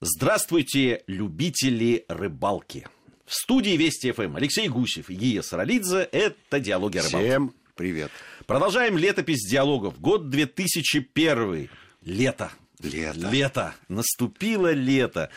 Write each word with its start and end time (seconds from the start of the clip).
Здравствуйте, 0.00 1.02
любители 1.08 2.04
рыбалки. 2.08 2.86
В 3.26 3.34
студии 3.34 3.76
Вести 3.76 4.12
ФМ 4.12 4.36
Алексей 4.36 4.68
Гусев 4.68 5.10
и 5.10 5.14
Гия 5.14 5.42
Саралидзе. 5.42 6.08
Это 6.12 6.60
«Диалоги 6.60 6.98
о 6.98 7.02
рыбалке». 7.02 7.28
Всем 7.28 7.54
привет. 7.74 8.10
Продолжаем 8.46 8.96
летопись 8.96 9.44
диалогов. 9.50 10.00
Год 10.00 10.30
2001. 10.30 11.68
Лето. 12.04 12.52
Лето. 12.80 13.18
Лето. 13.28 13.74
Наступило 13.88 14.70
лето. 14.72 15.30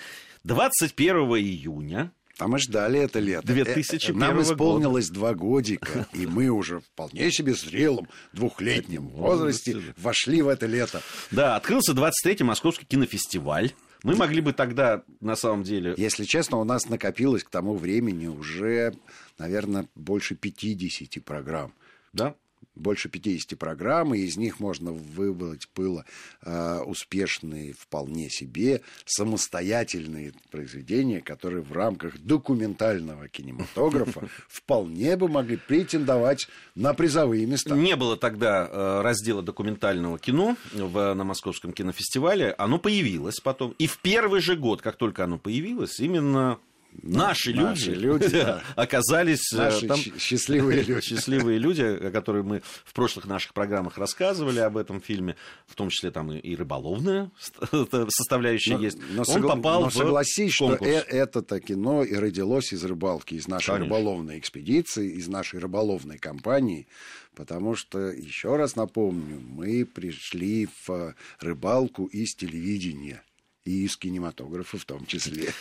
21 0.44 1.16
июня 1.38 2.12
А 2.38 2.48
мы 2.48 2.60
ждали 2.60 3.00
это 3.00 3.20
лето. 3.20 3.48
2001 3.48 4.16
Э, 4.16 4.20
Нам 4.20 4.38
года. 4.38 4.52
исполнилось 4.54 5.10
два 5.10 5.34
годика, 5.34 6.06
и 6.14 6.28
мы 6.28 6.50
уже 6.50 6.82
вполне 6.82 7.32
себе 7.32 7.56
зрелом 7.56 8.08
двухлетнем 8.32 9.08
возрасте. 9.10 9.82
вошли 9.98 10.44
в 10.44 10.48
это 10.48 10.68
лето. 10.68 11.02
Да, 11.32 11.56
открылся 11.56 11.94
23-й 11.94 12.44
Московский 12.44 12.86
кинофестиваль. 12.86 13.72
Мы 14.04 14.16
могли 14.16 14.42
бы 14.42 14.54
тогда, 14.54 15.04
на 15.20 15.36
самом 15.36 15.64
деле... 15.64 15.94
Если 15.98 16.24
честно, 16.24 16.58
у 16.58 16.64
нас 16.64 16.90
накопилось 16.90 17.44
к 17.44 17.50
тому 17.50 17.76
времени 17.76 18.28
уже, 18.28 18.94
наверное, 19.38 19.88
больше 19.96 20.36
50 20.36 21.24
программ. 21.24 21.74
Да? 22.14 22.36
Больше 22.76 23.10
50 23.10 23.60
программ, 23.60 24.14
и 24.14 24.20
из 24.20 24.38
них 24.38 24.60
можно 24.60 24.92
выбрать 24.92 25.68
было 25.76 26.06
э, 26.42 26.80
успешные 26.86 27.74
вполне 27.74 28.30
себе 28.30 28.82
самостоятельные 29.06 30.34
произведения, 30.52 31.22
которые 31.22 31.64
в 31.64 31.74
рамках 31.74 32.18
документального 32.20 33.28
кинематографа 33.28 34.30
вполне 34.48 35.18
бы 35.18 35.28
могли 35.28 35.58
претендовать 35.58 36.48
на 36.76 36.94
призовые 36.94 37.46
места. 37.46 37.76
Не 37.76 37.96
было 37.96 38.16
тогда 38.16 38.68
э, 38.70 39.02
раздела 39.02 39.42
документального 39.42 40.18
кино 40.18 40.56
в, 40.74 41.14
на 41.14 41.24
Московском 41.24 41.74
кинофестивале. 41.74 42.54
Оно 42.58 42.80
появилось 42.80 43.40
потом. 43.42 43.76
И 43.80 43.88
в 43.88 44.00
первый 44.00 44.40
же 44.40 44.56
год, 44.56 44.82
как 44.82 44.96
только 44.96 45.26
оно 45.26 45.38
появилось, 45.38 46.00
именно 46.00 46.60
наши, 47.04 47.54
наши 47.54 47.92
люди, 47.92 48.00
люди, 48.28 48.30
да. 48.44 48.64
оказались 48.76 49.52
э, 49.54 49.58
Наши 49.58 49.88
там... 49.88 49.98
счастливые 50.20 50.82
люди. 50.84 51.02
Счастливые 51.06 51.58
люди, 51.60 51.82
о 51.82 52.12
которых 52.12 52.46
мы 52.46 52.62
в 52.84 52.94
прошлых 52.94 53.26
наших 53.26 53.54
программах 53.54 53.98
рассказывали 53.98 54.60
об 54.60 54.78
этом 54.78 55.02
фильме, 55.02 55.36
в 55.68 55.76
том 55.76 55.90
числе 55.90 56.12
там 56.12 56.32
и, 56.32 56.56
рыболовная 56.56 57.32
составляющая 58.10 58.78
есть. 58.78 58.98
Но, 59.12 59.24
Он 59.28 59.38
согла- 59.38 59.56
попал 59.56 59.82
но 59.82 59.90
в 59.90 59.94
согласись, 59.94 60.54
что 60.54 60.70
конкурс. 60.70 60.90
э- 60.90 61.06
это-то 61.10 61.60
кино 61.60 62.04
и 62.04 62.16
родилось 62.16 62.74
из 62.74 62.84
рыбалки, 62.84 63.36
из 63.36 63.48
нашей 63.48 63.68
Конечно. 63.76 63.86
рыболовной 63.96 64.40
экспедиции, 64.40 65.12
из 65.14 65.28
нашей 65.28 65.60
рыболовной 65.60 66.18
компании. 66.18 66.88
Потому 67.36 67.76
что, 67.76 68.00
еще 68.12 68.58
раз 68.58 68.76
напомню, 68.76 69.40
мы 69.40 69.86
пришли 69.86 70.68
в 70.86 71.16
рыбалку 71.40 72.06
из 72.06 72.36
телевидения. 72.36 73.24
И 73.64 73.86
из 73.86 73.96
кинематографа 73.96 74.80
в 74.80 74.86
том 74.86 75.06
числе. 75.06 75.54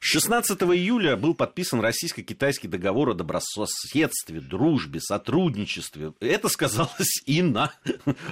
16 0.00 0.60
июля 0.62 1.16
был 1.16 1.34
подписан 1.34 1.80
российско-китайский 1.80 2.68
договор 2.68 3.08
о 3.10 3.14
добрососедстве, 3.14 4.40
дружбе, 4.42 5.00
сотрудничестве. 5.00 6.12
Это 6.20 6.50
сказалось 6.50 7.22
и 7.24 7.40
на 7.40 7.72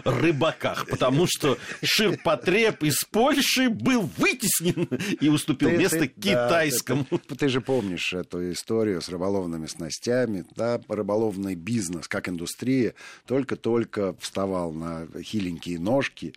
рыбаках, 0.04 0.86
потому 0.88 1.26
что 1.26 1.56
ширпотреб 1.82 2.82
из 2.82 3.02
Польши 3.10 3.70
был 3.70 4.10
вытеснен 4.18 4.86
и 5.20 5.28
уступил 5.30 5.70
Ты- 5.70 5.76
место 5.78 6.00
ты- 6.00 6.12
да, 6.14 6.20
китайскому. 6.20 7.04
ты, 7.06 7.34
ты 7.34 7.48
же 7.48 7.62
помнишь 7.62 8.12
эту 8.12 8.52
историю 8.52 9.00
с 9.00 9.08
рыболовными 9.08 9.64
снастями. 9.68 10.44
Да, 10.54 10.82
рыболовный 10.86 11.54
бизнес, 11.54 12.08
как 12.08 12.28
индустрия, 12.28 12.94
только-только 13.26 14.14
вставал 14.20 14.72
на 14.74 15.08
хиленькие 15.22 15.78
ножки. 15.78 16.34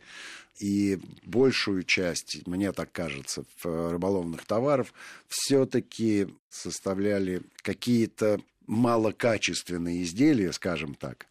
И 0.61 0.99
большую 1.23 1.81
часть, 1.83 2.45
мне 2.45 2.71
так 2.71 2.91
кажется, 2.91 3.45
рыболовных 3.63 4.45
товаров 4.45 4.93
все-таки 5.27 6.27
составляли 6.49 7.41
какие-то 7.63 8.39
малокачественные 8.67 10.03
изделия, 10.03 10.53
скажем 10.53 10.93
так. 10.93 11.25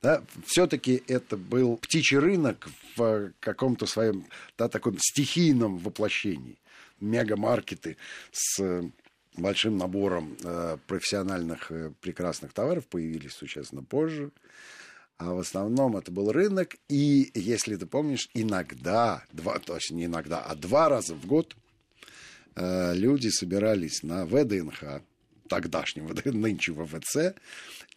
Да, 0.00 0.24
все-таки 0.46 1.02
это 1.06 1.36
был 1.36 1.76
птичий 1.76 2.16
рынок 2.16 2.66
в 2.96 3.32
каком-то 3.40 3.84
своем 3.84 4.24
да, 4.56 4.70
таком 4.70 4.96
стихийном 4.98 5.76
воплощении. 5.76 6.58
Мегамаркеты 6.98 7.98
с 8.30 8.90
большим 9.36 9.76
набором 9.76 10.34
э, 10.42 10.78
профессиональных 10.86 11.70
э, 11.70 11.92
прекрасных 12.00 12.54
товаров 12.54 12.86
появились 12.86 13.32
существенно 13.32 13.82
позже. 13.82 14.30
А 15.24 15.34
в 15.34 15.38
основном 15.38 15.96
это 15.96 16.10
был 16.10 16.32
рынок. 16.32 16.76
И, 16.88 17.30
если 17.34 17.76
ты 17.76 17.86
помнишь, 17.86 18.28
иногда, 18.34 19.24
два, 19.32 19.60
то 19.60 19.76
есть 19.76 19.92
не 19.92 20.06
иногда, 20.06 20.40
а 20.40 20.56
два 20.56 20.88
раза 20.88 21.14
в 21.14 21.26
год 21.26 21.54
э, 22.56 22.94
люди 22.96 23.28
собирались 23.28 24.02
на 24.02 24.26
ВДНХ, 24.26 25.00
тогдашнем 25.48 26.08
ВДНХ, 26.08 26.34
нынче 26.34 26.72
ВВЦ, 26.72 27.36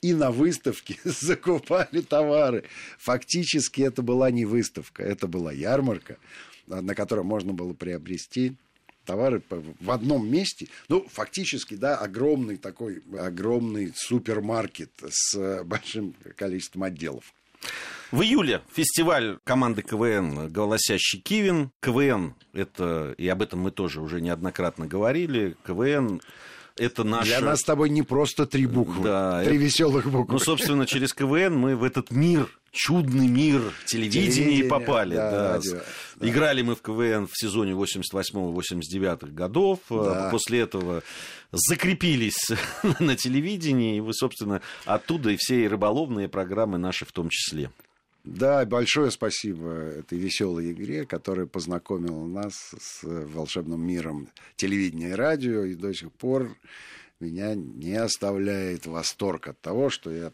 и 0.03 0.14
на 0.14 0.30
выставке 0.30 1.00
закупали 1.03 2.02
товары. 2.02 2.66
Фактически 3.00 3.81
это 3.81 4.03
была 4.03 4.30
не 4.30 4.46
выставка, 4.46 5.02
это 5.02 5.25
была 5.25 5.52
ярмарка, 5.52 6.18
на 6.68 6.94
которой 6.94 7.25
можно 7.25 7.53
было 7.53 7.74
приобрести 7.74 8.56
товары 9.06 9.42
в 9.80 9.92
одном 9.92 10.30
месте. 10.30 10.68
Ну, 10.90 11.06
фактически, 11.10 11.76
да, 11.76 11.98
огромный 11.98 12.58
такой, 12.58 13.02
огромный 13.18 13.94
супермаркет 13.96 14.92
с 15.10 15.36
э, 15.36 15.64
большим 15.64 16.14
количеством 16.36 16.84
отделов. 16.84 17.34
В 18.12 18.22
июле 18.22 18.62
фестиваль 18.74 19.40
команды 19.44 19.82
КВН 19.82 20.52
«Голосящий 20.52 21.20
Кивин». 21.20 21.72
КВН– 21.82 22.36
это, 22.54 23.16
и 23.18 23.28
об 23.28 23.42
этом 23.42 23.62
мы 23.62 23.72
тоже 23.72 24.02
уже 24.02 24.22
неоднократно 24.22 24.86
говорили, 24.86 25.56
КВН– 25.66 26.22
это 26.78 27.03
наша... 27.03 27.25
Для 27.25 27.41
нас 27.41 27.62
с 27.62 27.63
тобой 27.63 27.90
не 27.90 28.02
просто 28.03 28.46
три 28.46 28.66
буквы, 28.66 29.03
Да, 29.03 29.44
три 29.44 29.56
это- 29.56 29.63
веселых 29.66 30.09
буквы. 30.09 30.34
Ну, 30.34 30.40
собственно, 30.40 30.86
через 30.86 31.13
КВН 31.13 31.56
мы 31.58 31.75
в 31.75 31.84
этот 31.84 32.12
мир, 32.12 32.47
чудный 32.72 33.28
мир 33.28 33.62
телевидения 33.86 34.58
и 34.58 34.63
попали. 34.68 35.16
да, 35.16 35.31
да. 35.31 35.53
радио, 35.53 35.80
да. 36.18 36.28
Играли 36.30 36.62
мы 36.62 36.75
в 36.75 36.81
КВН 36.81 37.28
в 37.28 37.38
сезоне 37.38 37.72
88-89 37.74 39.31
годов. 39.31 39.80
Да. 39.90 40.30
После 40.31 40.59
этого 40.59 41.03
закрепились 41.52 42.50
на 43.00 43.16
телевидении. 43.16 43.97
И 43.97 44.00
вы, 44.02 44.14
собственно, 44.14 44.62
оттуда 44.85 45.31
и 45.31 45.38
все 45.38 45.64
и 45.64 45.68
рыболовные 45.68 46.28
программы 46.28 46.78
наши 46.78 47.06
в 47.06 47.12
том 47.12 47.30
числе. 47.30 47.72
Да, 48.25 48.66
большое 48.66 49.12
спасибо 49.12 49.69
этой 49.69 50.18
веселой 50.18 50.72
игре, 50.72 51.06
которая 51.06 51.46
познакомила 51.46 52.25
нас 52.25 52.74
с 52.80 53.03
волшебным 53.03 53.86
миром 53.86 54.30
телевидения 54.56 55.09
и 55.09 55.13
радио, 55.13 55.63
и 55.63 55.75
до 55.75 55.94
сих 55.94 56.12
пор 56.12 56.58
меня 57.19 57.53
не 57.53 57.94
оставляет 57.94 58.88
восторг 58.88 59.47
от 59.47 59.62
того, 59.62 59.91
что 59.91 60.09
я 60.09 60.31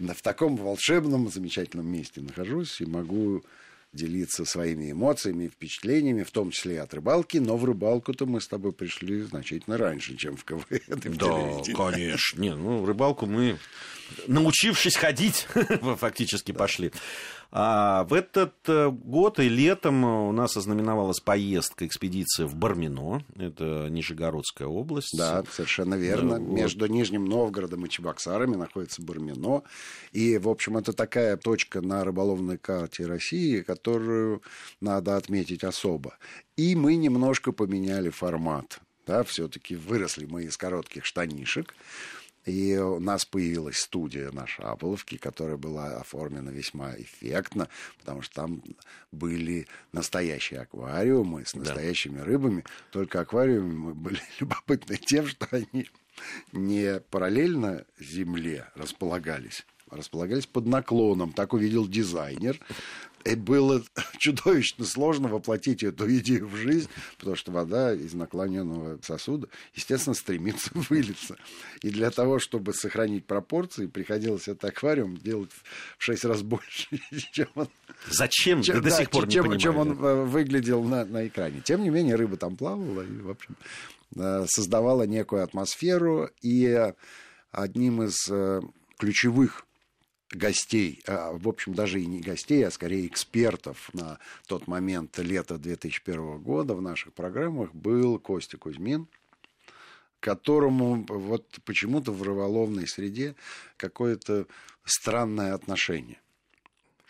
в 0.00 0.22
таком 0.22 0.56
волшебном, 0.56 1.30
замечательном 1.30 1.86
месте 1.86 2.20
нахожусь 2.20 2.80
и 2.80 2.86
могу 2.86 3.44
делиться 3.92 4.44
своими 4.44 4.92
эмоциями 4.92 5.48
впечатлениями, 5.48 6.22
в 6.22 6.30
том 6.30 6.50
числе 6.50 6.76
и 6.76 6.78
от 6.78 6.94
рыбалки, 6.94 7.38
но 7.38 7.56
в 7.56 7.64
рыбалку-то 7.64 8.26
мы 8.26 8.40
с 8.40 8.46
тобой 8.46 8.72
пришли 8.72 9.22
значительно 9.22 9.78
раньше, 9.78 10.16
чем 10.16 10.36
в 10.36 10.44
КВН 10.44 10.62
телевидении. 10.68 11.74
конечно. 11.74 12.40
Не, 12.40 12.54
ну, 12.54 12.86
рыбалку 12.86 13.26
мы, 13.26 13.58
научившись 14.26 14.96
ходить, 14.96 15.46
фактически 15.98 16.52
пошли. 16.52 16.92
А 17.52 18.04
в 18.04 18.14
этот 18.14 18.54
э, 18.68 18.90
год 18.90 19.40
и 19.40 19.48
летом 19.48 20.04
у 20.04 20.30
нас 20.30 20.56
ознаменовалась 20.56 21.18
поездка, 21.18 21.84
экспедиция 21.84 22.46
в 22.46 22.54
Бармино, 22.54 23.24
это 23.36 23.88
Нижегородская 23.90 24.68
область. 24.68 25.16
Да, 25.18 25.42
совершенно 25.50 25.94
верно. 25.94 26.38
Да, 26.38 26.44
вот. 26.44 26.54
Между 26.54 26.86
Нижним 26.86 27.24
Новгородом 27.24 27.86
и 27.86 27.88
Чебоксарами 27.88 28.54
находится 28.54 29.02
Бармино. 29.02 29.62
И, 30.12 30.38
в 30.38 30.48
общем, 30.48 30.76
это 30.76 30.92
такая 30.92 31.36
точка 31.36 31.80
на 31.80 32.04
рыболовной 32.04 32.56
карте 32.56 33.06
России, 33.06 33.62
которую 33.62 34.42
надо 34.80 35.16
отметить 35.16 35.64
особо. 35.64 36.18
И 36.56 36.76
мы 36.76 36.94
немножко 36.94 37.50
поменяли 37.50 38.10
формат. 38.10 38.80
Да, 39.06 39.24
все-таки 39.24 39.74
выросли 39.74 40.24
мы 40.24 40.44
из 40.44 40.56
коротких 40.56 41.04
штанишек. 41.04 41.74
И 42.46 42.76
у 42.76 43.00
нас 43.00 43.24
появилась 43.26 43.78
студия 43.78 44.30
на 44.30 44.46
Шаполовке, 44.46 45.18
которая 45.18 45.56
была 45.56 46.00
оформлена 46.00 46.50
весьма 46.50 46.94
эффектно, 46.96 47.68
потому 47.98 48.22
что 48.22 48.34
там 48.34 48.62
были 49.12 49.66
настоящие 49.92 50.60
аквариумы 50.60 51.44
с 51.44 51.54
настоящими 51.54 52.20
рыбами. 52.20 52.64
Только 52.92 53.20
аквариумы 53.20 53.94
были 53.94 54.20
любопытны 54.40 54.96
тем, 54.96 55.26
что 55.26 55.46
они 55.50 55.88
не 56.52 57.00
параллельно 57.10 57.84
земле 57.98 58.66
располагались, 58.74 59.66
располагались 59.90 60.46
под 60.46 60.66
наклоном. 60.66 61.32
Так 61.32 61.52
увидел 61.52 61.86
дизайнер. 61.86 62.58
И 63.24 63.34
было 63.34 63.82
чудовищно 64.18 64.84
сложно 64.84 65.28
воплотить 65.28 65.82
эту 65.82 66.10
идею 66.16 66.48
в 66.48 66.56
жизнь, 66.56 66.88
потому 67.18 67.36
что 67.36 67.52
вода 67.52 67.92
из 67.92 68.14
наклоненного 68.14 68.98
сосуда, 69.02 69.48
естественно, 69.74 70.14
стремится 70.14 70.70
вылиться. 70.74 71.36
И 71.82 71.90
для 71.90 72.10
того, 72.10 72.38
чтобы 72.38 72.72
сохранить 72.72 73.26
пропорции, 73.26 73.86
приходилось 73.86 74.48
этот 74.48 74.64
аквариум 74.64 75.16
делать 75.16 75.50
в 75.52 76.02
шесть 76.02 76.24
раз 76.24 76.42
больше, 76.42 76.88
чем 77.32 77.48
он... 77.54 77.68
Зачем? 78.10 78.62
Чем, 78.62 78.80
до 78.80 78.88
да, 78.88 78.96
сих 78.96 79.10
пор 79.10 79.28
чем, 79.28 79.44
не 79.44 79.50
понимаю. 79.50 79.60
чем 79.60 79.76
он 79.76 80.04
э, 80.04 80.24
выглядел 80.24 80.82
на, 80.82 81.04
на 81.04 81.26
экране. 81.26 81.60
Тем 81.62 81.82
не 81.82 81.90
менее, 81.90 82.14
рыба 82.14 82.38
там 82.38 82.56
плавала 82.56 83.02
и, 83.02 83.20
в 83.20 83.30
общем, 83.30 83.56
э, 84.16 84.46
создавала 84.48 85.02
некую 85.02 85.44
атмосферу. 85.44 86.30
И 86.40 86.92
одним 87.50 88.02
из 88.02 88.16
э, 88.30 88.62
ключевых 88.98 89.66
гостей, 90.30 91.02
а, 91.06 91.32
в 91.32 91.48
общем, 91.48 91.74
даже 91.74 92.00
и 92.00 92.06
не 92.06 92.20
гостей, 92.20 92.64
а 92.66 92.70
скорее 92.70 93.06
экспертов 93.06 93.90
на 93.92 94.18
тот 94.46 94.66
момент 94.66 95.18
лета 95.18 95.58
2001 95.58 96.38
года 96.38 96.74
в 96.74 96.82
наших 96.82 97.12
программах 97.12 97.74
был 97.74 98.18
Костя 98.18 98.56
Кузьмин, 98.56 99.08
которому 100.20 101.04
вот 101.08 101.46
почему-то 101.64 102.12
в 102.12 102.22
рыболовной 102.22 102.86
среде 102.86 103.34
какое-то 103.76 104.46
странное 104.84 105.54
отношение. 105.54 106.20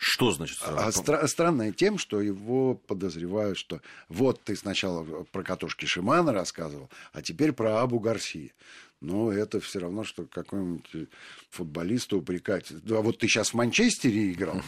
Что 0.03 0.31
значит? 0.31 0.57
А, 0.63 0.89
стра- 0.89 1.27
странное 1.27 1.71
тем, 1.71 1.99
что 1.99 2.21
его 2.21 2.73
подозревают, 2.73 3.59
что 3.59 3.81
вот 4.09 4.41
ты 4.43 4.55
сначала 4.55 5.03
про 5.25 5.43
катушки 5.43 5.85
Шимана 5.85 6.33
рассказывал, 6.33 6.89
а 7.13 7.21
теперь 7.21 7.51
про 7.51 7.81
Абу 7.81 7.99
Гарси 7.99 8.51
но 9.01 9.31
это 9.31 9.59
все 9.59 9.79
равно, 9.79 10.03
что 10.03 10.25
какой-нибудь 10.25 10.85
э, 10.93 11.05
футболиста 11.49 12.17
упрекать. 12.17 12.71
А 12.71 13.01
вот 13.01 13.17
ты 13.17 13.27
сейчас 13.27 13.49
в 13.49 13.53
Манчестере 13.55 14.31
играл, 14.31 14.61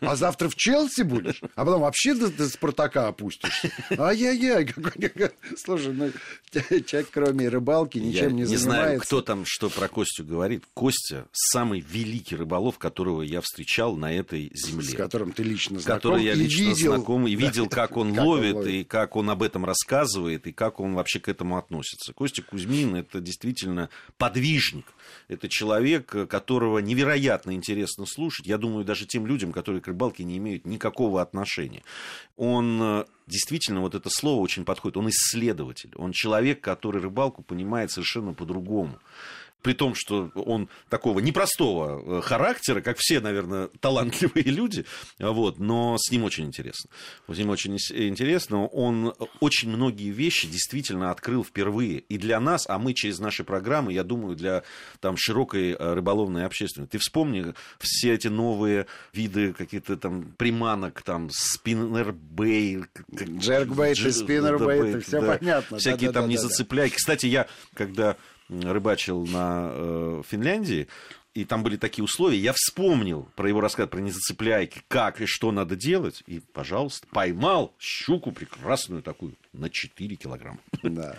а 0.00 0.16
завтра 0.16 0.48
в 0.48 0.56
Челси 0.56 1.02
будешь, 1.02 1.40
а 1.54 1.64
потом 1.64 1.82
вообще 1.82 2.14
до, 2.14 2.28
до 2.28 2.48
Спартака 2.48 3.06
опустишься. 3.06 3.70
Ай-яй-яй, 3.96 4.74
слушай, 5.56 5.92
ну, 5.92 6.10
человек, 6.52 7.08
кроме 7.12 7.48
рыбалки, 7.48 7.98
ничем 7.98 8.34
не, 8.34 8.40
не 8.40 8.44
занимается. 8.46 8.64
знаю, 8.64 9.00
кто 9.00 9.22
там 9.22 9.44
что 9.46 9.70
про 9.70 9.88
Костю 9.88 10.24
говорит. 10.24 10.64
Костя 10.74 11.28
самый 11.32 11.80
великий 11.80 12.34
рыболов, 12.34 12.78
которого 12.78 13.22
я 13.22 13.40
встречал 13.40 13.96
на 13.96 14.12
этой 14.12 14.50
земле. 14.52 14.88
С 14.88 14.94
которым 14.94 15.30
ты 15.30 15.44
лично 15.44 15.78
знаком. 15.78 15.96
Который 15.96 16.24
я 16.24 16.34
лично 16.34 16.64
видел, 16.64 16.94
знаком 16.94 17.26
и 17.28 17.36
видел, 17.36 17.68
как 17.68 17.96
он 17.96 18.12
как 18.14 18.24
ловит, 18.24 18.56
он 18.56 18.62
ловит, 18.62 18.74
и 18.74 18.84
как 18.84 19.14
он 19.14 19.30
об 19.30 19.44
этом 19.44 19.64
рассказывает, 19.64 20.48
и 20.48 20.52
как 20.52 20.80
он 20.80 20.94
вообще 20.94 21.20
к 21.20 21.28
этому 21.28 21.56
относится. 21.56 22.12
Костя 22.12 22.42
Кузьмин– 22.42 22.94
это 22.96 23.20
действительно 23.20 23.75
действительно 23.76 23.88
подвижник. 24.18 24.86
Это 25.28 25.48
человек, 25.48 26.06
которого 26.28 26.78
невероятно 26.78 27.52
интересно 27.52 28.06
слушать. 28.06 28.46
Я 28.46 28.58
думаю, 28.58 28.84
даже 28.84 29.06
тем 29.06 29.26
людям, 29.26 29.52
которые 29.52 29.80
к 29.80 29.88
рыбалке 29.88 30.24
не 30.24 30.36
имеют 30.38 30.66
никакого 30.66 31.20
отношения. 31.20 31.82
Он 32.36 32.78
э, 32.80 33.04
действительно, 33.26 33.80
вот 33.80 33.94
это 33.94 34.08
слово 34.10 34.40
очень 34.40 34.64
подходит. 34.64 34.96
Он 34.96 35.08
исследователь. 35.08 35.92
Он 35.96 36.12
человек, 36.12 36.60
который 36.60 37.00
рыбалку 37.00 37.42
понимает 37.42 37.90
совершенно 37.90 38.34
по-другому 38.34 38.98
при 39.66 39.72
том, 39.72 39.96
что 39.96 40.30
он 40.36 40.68
такого 40.88 41.18
непростого 41.18 42.18
э, 42.18 42.22
характера, 42.22 42.80
как 42.80 42.98
все, 43.00 43.18
наверное, 43.18 43.66
талантливые 43.80 44.44
люди, 44.44 44.84
вот, 45.18 45.58
но 45.58 45.96
с 45.98 46.08
ним 46.12 46.22
очень 46.22 46.44
интересно. 46.44 46.88
С 47.26 47.36
ним 47.36 47.50
очень 47.50 47.74
интересно. 47.74 48.68
Он 48.68 49.12
очень 49.40 49.68
многие 49.68 50.10
вещи 50.10 50.46
действительно 50.46 51.10
открыл 51.10 51.42
впервые. 51.42 51.98
И 51.98 52.16
для 52.16 52.38
нас, 52.38 52.66
а 52.68 52.78
мы 52.78 52.94
через 52.94 53.18
наши 53.18 53.42
программы, 53.42 53.92
я 53.92 54.04
думаю, 54.04 54.36
для 54.36 54.62
там, 55.00 55.16
широкой 55.16 55.72
э, 55.72 55.94
рыболовной 55.94 56.46
общественности. 56.46 56.92
Ты 56.92 56.98
вспомни 56.98 57.52
все 57.80 58.14
эти 58.14 58.28
новые 58.28 58.86
виды 59.12 59.52
каких-то 59.52 59.96
там 59.96 60.32
приманок, 60.36 61.02
там, 61.02 61.28
спиннербей. 61.32 62.84
Джеркбейт 63.12 63.98
и 63.98 64.12
спиннербейт, 64.12 65.04
все 65.04 65.20
да, 65.20 65.38
понятно. 65.38 65.78
Всякие 65.78 66.10
да, 66.10 66.20
там 66.20 66.28
да, 66.28 66.34
незацепляйки. 66.34 66.92
Да. 66.92 66.98
Кстати, 66.98 67.26
я, 67.26 67.48
когда 67.74 68.16
рыбачил 68.48 69.26
на 69.26 69.70
э, 69.72 70.22
Финляндии, 70.26 70.88
и 71.34 71.44
там 71.44 71.62
были 71.62 71.76
такие 71.76 72.02
условия, 72.02 72.38
я 72.38 72.54
вспомнил 72.54 73.28
про 73.36 73.48
его 73.48 73.60
рассказ 73.60 73.88
про 73.90 74.00
незацепляйки, 74.00 74.80
как 74.88 75.20
и 75.20 75.26
что 75.26 75.52
надо 75.52 75.76
делать, 75.76 76.22
и, 76.26 76.40
пожалуйста, 76.40 77.06
поймал 77.10 77.74
щуку 77.78 78.32
прекрасную 78.32 79.02
такую 79.02 79.34
на 79.52 79.68
4 79.68 80.16
килограмма. 80.16 80.60
Да. 80.82 81.16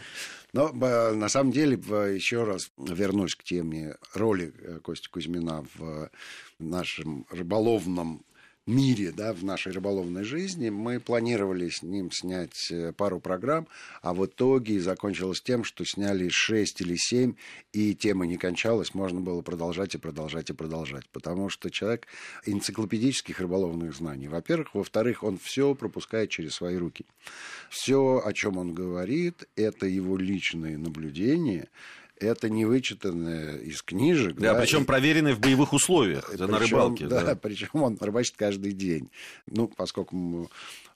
Но 0.53 0.71
на 0.71 1.29
самом 1.29 1.51
деле, 1.51 1.75
еще 1.75 2.44
раз 2.45 2.71
вернусь 2.77 3.35
к 3.35 3.44
теме 3.44 3.95
роли 4.13 4.53
э, 4.57 4.79
Кости 4.81 5.07
Кузьмина 5.07 5.65
в 5.75 6.09
нашем 6.57 7.27
рыболовном 7.29 8.24
мире, 8.67 9.11
да, 9.11 9.33
в 9.33 9.43
нашей 9.43 9.71
рыболовной 9.71 10.23
жизни. 10.23 10.69
Мы 10.69 10.99
планировали 10.99 11.69
с 11.69 11.81
ним 11.81 12.11
снять 12.11 12.69
э, 12.69 12.91
пару 12.91 13.19
программ, 13.19 13.67
а 14.01 14.13
в 14.13 14.25
итоге 14.25 14.79
закончилось 14.79 15.41
тем, 15.41 15.63
что 15.63 15.85
сняли 15.85 16.29
6 16.29 16.81
или 16.81 16.95
7, 16.97 17.33
и 17.73 17.95
тема 17.95 18.27
не 18.27 18.37
кончалась, 18.37 18.93
можно 18.93 19.21
было 19.21 19.41
продолжать 19.41 19.95
и 19.95 19.97
продолжать 19.97 20.49
и 20.49 20.53
продолжать, 20.53 21.09
потому 21.09 21.49
что 21.49 21.71
человек 21.71 22.07
энциклопедических 22.45 23.39
рыболовных 23.39 23.95
знаний, 23.95 24.27
во-первых, 24.27 24.75
во-вторых, 24.75 25.23
он 25.23 25.37
все 25.37 25.73
пропускает 25.73 26.29
через 26.29 26.53
свои 26.53 26.75
руки. 26.75 27.05
Все, 27.69 28.21
о 28.23 28.33
чем 28.33 28.57
он 28.57 28.73
говорит, 28.73 29.47
это 29.55 29.85
его 29.85 30.17
личные 30.17 30.77
наблюдения, 30.77 31.69
это 32.19 32.49
не 32.49 32.65
вычитанное 32.65 33.57
из 33.57 33.81
книжек. 33.81 34.35
Да, 34.35 34.53
да 34.53 34.61
причем 34.61 34.83
и... 34.83 34.85
проверенное 34.85 35.35
в 35.35 35.39
боевых 35.39 35.73
условиях, 35.73 36.27
причем, 36.31 36.51
на 36.51 36.59
рыбалке. 36.59 37.07
Да, 37.07 37.23
да, 37.23 37.35
причем 37.35 37.69
он 37.81 37.97
рыбачит 37.99 38.35
каждый 38.35 38.73
день. 38.73 39.09
Ну, 39.45 39.67
поскольку 39.67 40.49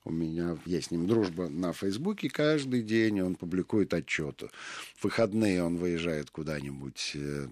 у 0.03 0.11
меня 0.11 0.57
есть 0.65 0.87
с 0.87 0.91
ним 0.91 1.07
дружба 1.07 1.47
на 1.47 1.73
Фейсбуке, 1.73 2.29
каждый 2.29 2.81
день 2.81 3.21
он 3.21 3.35
публикует 3.35 3.93
отчеты. 3.93 4.49
В 4.97 5.03
выходные 5.03 5.63
он 5.63 5.77
выезжает 5.77 6.31
куда-нибудь 6.31 7.11
э, 7.15 7.47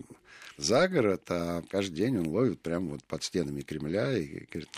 за 0.58 0.88
город, 0.88 1.24
а 1.30 1.62
каждый 1.70 1.96
день 1.96 2.18
он 2.18 2.28
ловит 2.28 2.60
прямо 2.62 2.92
вот 2.92 3.04
под 3.04 3.24
стенами 3.24 3.62
Кремля 3.62 4.18
и 4.18 4.46
говорит, 4.52 4.70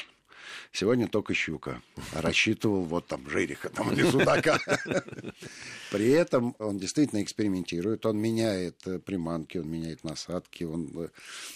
Сегодня 0.71 1.07
только 1.07 1.33
щука. 1.33 1.81
рассчитывал 2.13 2.83
вот 2.83 3.07
там 3.07 3.29
жириха 3.29 3.69
там 3.69 3.91
или 3.91 4.03
судака. 4.09 4.59
При 5.91 6.09
этом 6.09 6.55
он 6.59 6.77
действительно 6.77 7.21
экспериментирует. 7.21 8.05
Он 8.05 8.17
меняет 8.17 8.75
э, 8.85 8.99
приманки, 8.99 9.57
он 9.57 9.69
меняет 9.69 10.03
насадки, 10.03 10.63
он 10.63 10.89
э, 10.95 11.07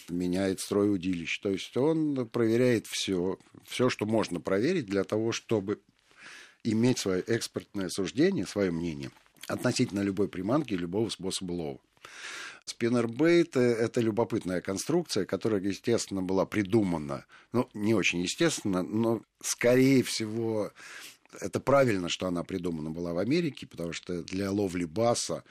меняет 0.10 0.60
строй 0.60 0.94
удилищ. 0.94 1.40
То 1.40 1.50
есть 1.50 1.76
он 1.78 2.28
проверяет 2.28 2.88
все, 2.88 3.38
все, 3.66 3.90
что 3.90 4.06
можно 4.06 4.40
проверить 4.40 4.86
для 4.86 5.04
того, 5.04 5.32
чтобы 5.32 5.80
иметь 6.64 7.00
свое 7.00 7.24
экспертное 7.28 7.90
суждение, 7.90 8.46
свое 8.46 8.72
мнение 8.72 9.12
относительно 9.48 10.02
любой 10.02 10.28
приманки 10.28 10.74
любого 10.74 11.10
способа 11.10 11.52
лова. 11.52 11.80
Спиннербейт– 12.66 13.56
это 13.58 14.02
любопытная 14.02 14.60
конструкция, 14.60 15.26
которая, 15.26 15.62
естественно, 15.62 16.24
была 16.24 16.46
придумана, 16.46 17.26
ну, 17.54 17.70
не 17.74 17.94
очень 17.94 18.22
естественно, 18.22 18.82
но, 18.82 19.22
скорее 19.42 20.02
всего, 20.02 20.72
это 21.42 21.60
правильно, 21.60 22.10
что 22.10 22.28
она 22.28 22.44
придумана 22.44 22.92
была 22.92 23.14
в 23.14 23.18
Америке, 23.18 23.68
потому 23.68 23.94
что 23.94 24.24
для 24.24 24.52
ловли 24.52 24.86
баса 24.86 25.44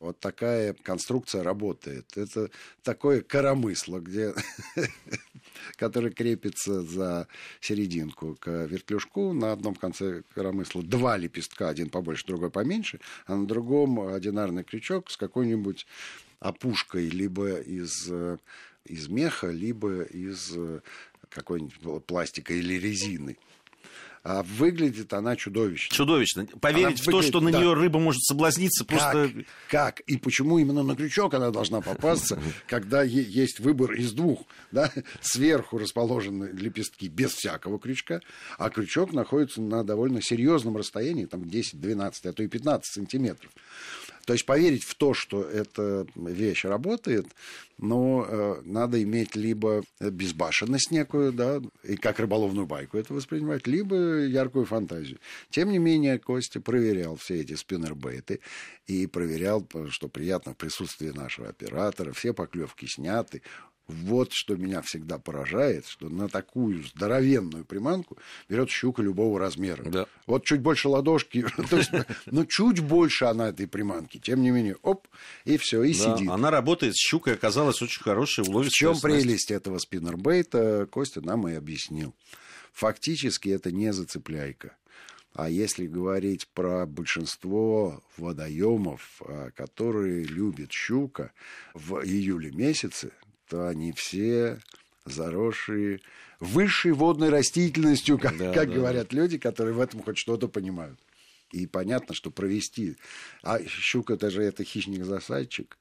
вот 0.00 0.20
такая 0.20 0.74
конструкция 0.74 1.42
работает. 1.42 2.16
Это 2.16 2.50
такое 2.82 3.22
коромысло, 3.22 4.00
где 4.00 4.34
который 5.76 6.12
крепится 6.12 6.82
за 6.82 7.28
серединку 7.60 8.36
к 8.40 8.66
вертлюжку. 8.66 9.32
На 9.32 9.52
одном 9.52 9.74
конце 9.74 10.22
коромысла 10.34 10.82
два 10.82 11.16
лепестка, 11.16 11.68
один 11.68 11.90
побольше, 11.90 12.26
другой 12.26 12.50
поменьше, 12.50 13.00
а 13.26 13.36
на 13.36 13.46
другом 13.46 14.00
одинарный 14.00 14.64
крючок 14.64 15.10
с 15.10 15.16
какой-нибудь 15.16 15.86
опушкой 16.40 17.08
либо 17.08 17.58
из, 17.60 18.08
э, 18.10 18.38
из 18.84 19.08
меха, 19.08 19.50
либо 19.50 20.02
из 20.02 20.52
э, 20.54 20.80
какой-нибудь 21.30 22.04
пластика 22.04 22.52
или 22.52 22.74
резины. 22.74 23.38
А 24.24 24.42
выглядит 24.42 25.12
она 25.12 25.36
чудовищно. 25.36 25.94
Чудовищно. 25.94 26.46
Поверить 26.58 26.86
она 26.86 26.96
в 26.96 27.06
выглядит, 27.06 27.12
то, 27.12 27.22
что 27.22 27.40
на 27.42 27.52
да. 27.52 27.58
нее 27.58 27.74
рыба 27.74 27.98
может 27.98 28.22
соблазниться, 28.22 28.86
просто... 28.86 29.28
Как? 29.28 29.44
как? 29.68 30.00
И 30.00 30.16
почему 30.16 30.58
именно 30.58 30.82
на 30.82 30.96
крючок 30.96 31.34
она 31.34 31.50
должна 31.50 31.82
попасться, 31.82 32.40
когда 32.66 33.02
есть 33.02 33.60
выбор 33.60 33.92
из 33.92 34.12
двух? 34.12 34.46
Да? 34.72 34.90
Сверху 35.20 35.76
расположены 35.76 36.48
лепестки 36.54 37.08
без 37.08 37.32
всякого 37.32 37.78
крючка, 37.78 38.22
а 38.56 38.70
крючок 38.70 39.12
находится 39.12 39.60
на 39.60 39.84
довольно 39.84 40.22
серьезном 40.22 40.78
расстоянии, 40.78 41.26
там 41.26 41.42
10-12, 41.42 42.12
а 42.24 42.32
то 42.32 42.42
и 42.42 42.48
15 42.48 42.94
сантиметров. 42.94 43.50
То 44.24 44.32
есть 44.32 44.46
поверить 44.46 44.84
в 44.84 44.94
то, 44.94 45.14
что 45.14 45.42
эта 45.42 46.06
вещь 46.14 46.64
работает, 46.64 47.26
но 47.78 48.26
э, 48.28 48.62
надо 48.64 49.02
иметь 49.02 49.36
либо 49.36 49.82
безбашенность 50.00 50.90
некую, 50.90 51.32
да, 51.32 51.60
и 51.82 51.96
как 51.96 52.20
рыболовную 52.20 52.66
байку 52.66 52.96
это 52.96 53.12
воспринимать, 53.14 53.66
либо 53.66 53.96
яркую 54.24 54.64
фантазию. 54.64 55.18
Тем 55.50 55.70
не 55.70 55.78
менее, 55.78 56.18
Костя 56.18 56.60
проверял 56.60 57.16
все 57.16 57.40
эти 57.40 57.54
спиннербейты 57.54 58.40
и 58.86 59.06
проверял, 59.06 59.66
что 59.90 60.08
приятно 60.08 60.54
в 60.54 60.56
присутствии 60.56 61.10
нашего 61.10 61.48
оператора, 61.48 62.12
все 62.12 62.32
поклевки 62.32 62.86
сняты, 62.86 63.42
Вот 63.86 64.32
что 64.32 64.56
меня 64.56 64.80
всегда 64.80 65.18
поражает, 65.18 65.86
что 65.86 66.08
на 66.08 66.28
такую 66.28 66.84
здоровенную 66.84 67.66
приманку 67.66 68.16
берет 68.48 68.70
щука 68.70 69.02
любого 69.02 69.38
размера. 69.38 69.82
Да. 69.84 70.06
Вот 70.26 70.44
чуть 70.44 70.60
больше 70.60 70.88
ладошки, 70.88 71.44
есть, 71.76 71.90
ну 72.26 72.46
чуть 72.46 72.80
больше 72.80 73.26
она 73.26 73.48
этой 73.48 73.66
приманки. 73.66 74.18
Тем 74.18 74.42
не 74.42 74.50
менее, 74.50 74.76
оп, 74.82 75.06
и 75.44 75.58
все, 75.58 75.82
и 75.82 75.92
сидит. 75.92 76.30
Она 76.30 76.50
работает 76.50 76.96
с 76.96 76.98
щукой, 76.98 77.34
оказалась 77.34 77.82
очень 77.82 78.02
хорошей, 78.02 78.44
В 78.44 78.48
уловистая 78.48 78.94
чем 78.94 79.00
прелесть 79.00 79.50
этого 79.50 79.78
спиннербейта, 79.78 80.88
Костя 80.90 81.20
нам 81.20 81.46
и 81.48 81.52
объяснил. 81.52 82.14
Фактически 82.72 83.50
это 83.50 83.70
не 83.70 83.92
зацепляйка. 83.92 84.76
А 85.34 85.50
если 85.50 85.86
говорить 85.86 86.46
про 86.54 86.86
большинство 86.86 88.02
водоемов, 88.16 89.20
а, 89.20 89.50
которые 89.50 90.24
любит 90.24 90.70
щука 90.70 91.32
в 91.74 91.96
июле 92.04 92.52
месяце, 92.52 93.10
то 93.54 93.68
они 93.68 93.92
все 93.92 94.58
заросшие 95.04 96.00
высшей 96.40 96.90
водной 96.90 97.28
растительностью, 97.28 98.18
как, 98.18 98.36
Да, 98.36 98.52
как 98.52 98.68
да, 98.68 98.74
говорят 98.74 99.12
люди, 99.12 99.38
которые 99.38 99.74
в 99.74 99.80
этом 99.80 100.02
хоть 100.02 100.18
что-то 100.18 100.48
понимают. 100.48 100.98
И 101.52 101.68
понятно, 101.68 102.16
что 102.16 102.32
провести... 102.32 102.96
А 103.44 103.64
щука-то 103.64 104.28
же 104.30 104.42
это 104.42 104.64
хищник-засадчик. 104.64 105.78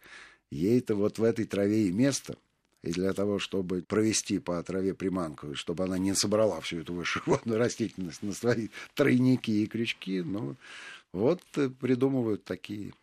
Ей-то 0.51 0.94
вот 0.94 1.18
в 1.18 1.24
этой 1.24 1.46
траве 1.46 1.88
и 1.88 1.92
место. 1.92 2.38
И 2.84 2.92
для 2.92 3.12
того, 3.13 3.39
чтобы 3.39 3.82
провести 3.82 4.38
по 4.38 4.62
траве 4.62 4.94
приманку, 4.94 5.56
чтобы 5.56 5.86
она 5.86 5.98
не 5.98 6.13
собрала 6.13 6.62
всю 6.62 6.82
эту 6.82 6.94
высшую 6.94 7.24
водную 7.25 7.58
растительность 7.58 8.22
на 8.22 8.34
свои 8.34 8.68
тройники 8.94 9.50
и 9.50 9.65
крючки, 9.65 10.22
ну, 10.22 10.58
вот 11.12 11.42
э, 11.56 11.70
придумывают 11.70 12.44
такие 12.44 12.94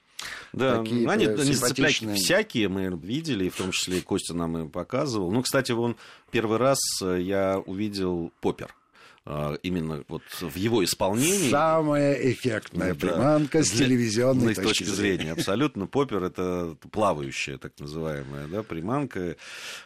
Да, 0.53 0.79
такие 0.79 1.09
они, 1.09 1.27
они 1.27 1.55
симпатичные. 1.55 2.17
всякие, 2.17 2.69
мы 2.69 2.91
видели, 3.03 3.47
и 3.47 3.50
в 3.50 3.57
том 3.57 3.71
числе 3.71 3.99
и 3.99 4.00
Костя 4.00 4.35
нам 4.35 4.59
и 4.59 4.69
показывал. 4.69 5.31
Ну, 5.31 5.43
кстати, 5.43 5.73
вон 5.73 5.97
первый 6.31 6.59
раз 6.59 6.79
э, 7.03 7.21
я 7.21 7.59
увидел 7.59 8.33
поппер. 8.41 8.75
А, 9.27 9.55
Именно 9.62 10.05
вот 10.09 10.23
в 10.41 10.57
его 10.57 10.83
исполнении. 10.83 11.50
Самая 11.50 12.15
эффектная 12.15 12.95
Да. 12.95 13.09
приманка 13.09 13.62
с 13.62 13.71
телевизионной 13.71 14.55
с 14.55 14.59
точки 14.59 14.85
зрения. 14.85 15.33
Абсолютно. 15.33 15.87
Поппер 15.87 16.25
это 16.25 16.77
плавающая, 16.91 17.59
так 17.59 17.79
называемая, 17.79 18.47
да, 18.49 18.62
приманка. 18.62 19.37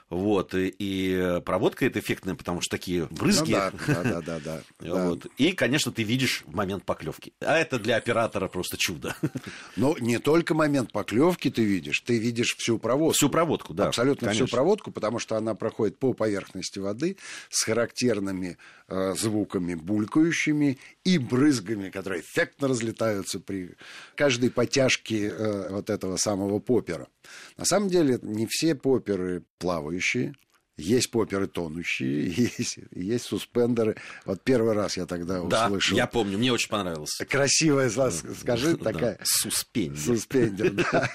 Вот. 0.09 0.55
И, 0.55 0.73
и 0.79 1.41
проводка 1.45 1.85
это 1.87 1.99
эффектная, 1.99 2.37
потому 2.37 2.61
что 2.61 2.77
такие 2.77 3.07
брызги. 3.11 3.53
Ну 3.53 3.59
да, 3.59 4.03
да, 4.03 4.03
да, 4.05 4.21
да, 4.21 4.41
да. 4.81 4.95
Вот. 5.05 5.27
И, 5.37 5.53
конечно, 5.53 5.91
ты 5.91 6.05
видишь 6.05 6.45
момент 6.47 6.85
поклевки. 6.85 7.33
А 7.41 7.59
это 7.59 7.79
для 7.81 7.97
оператора 7.97 8.47
просто 8.47 8.77
чудо. 8.77 9.17
Но 9.77 9.97
не 9.99 10.19
только 10.19 10.55
момент 10.55 10.93
поклевки 10.93 11.51
ты 11.51 11.65
видишь, 11.65 12.01
ты 12.01 12.19
видишь 12.19 12.55
всю 12.57 12.79
проводку. 12.79 13.15
Всю 13.15 13.29
проводку, 13.29 13.75
да. 13.75 13.89
Абсолютно 13.89 14.29
конечно. 14.29 14.47
всю 14.47 14.55
проводку, 14.55 14.93
потому 14.93 15.19
что 15.19 15.37
она 15.37 15.55
проходит 15.55 15.99
по 15.99 16.13
поверхности 16.13 16.79
воды 16.79 17.17
с 17.51 17.65
характерными 17.65 18.59
э, 18.89 19.15
звуками 19.35 19.75
булькающими 19.75 20.79
и 21.05 21.19
брызгами, 21.19 21.91
которые 21.91 22.21
эффектно 22.21 22.69
разлетаются 22.69 23.41
при 23.41 23.75
каждой 24.15 24.51
потяжке 24.51 25.29
э, 25.29 25.71
вот 25.71 25.91
этого 25.91 26.17
самого 26.17 26.61
попера. 26.61 27.09
На 27.57 27.65
самом 27.65 27.89
деле 27.89 28.19
не 28.23 28.47
все 28.47 28.75
поперы 28.75 29.43
плавающие. 29.59 30.35
Есть 30.77 31.11
поперы 31.13 31.47
тонущие, 31.47 32.27
есть, 32.59 32.79
есть 32.91 33.25
суспендеры. 33.27 33.97
Вот 34.25 34.43
первый 34.43 34.75
раз 34.75 34.97
я 34.97 35.07
тогда 35.07 35.41
Да, 35.43 35.67
услышал. 35.67 35.97
я 35.97 36.07
помню, 36.09 36.37
мне 36.37 36.53
очень 36.53 36.69
понравилось. 36.69 37.13
Красивая, 37.29 37.91
скажи, 37.91 38.77
Да, 38.77 38.93
такая. 38.93 39.19
Суспензия. 39.23 40.15
Суспендер, 40.17 40.73
да. 40.93 41.11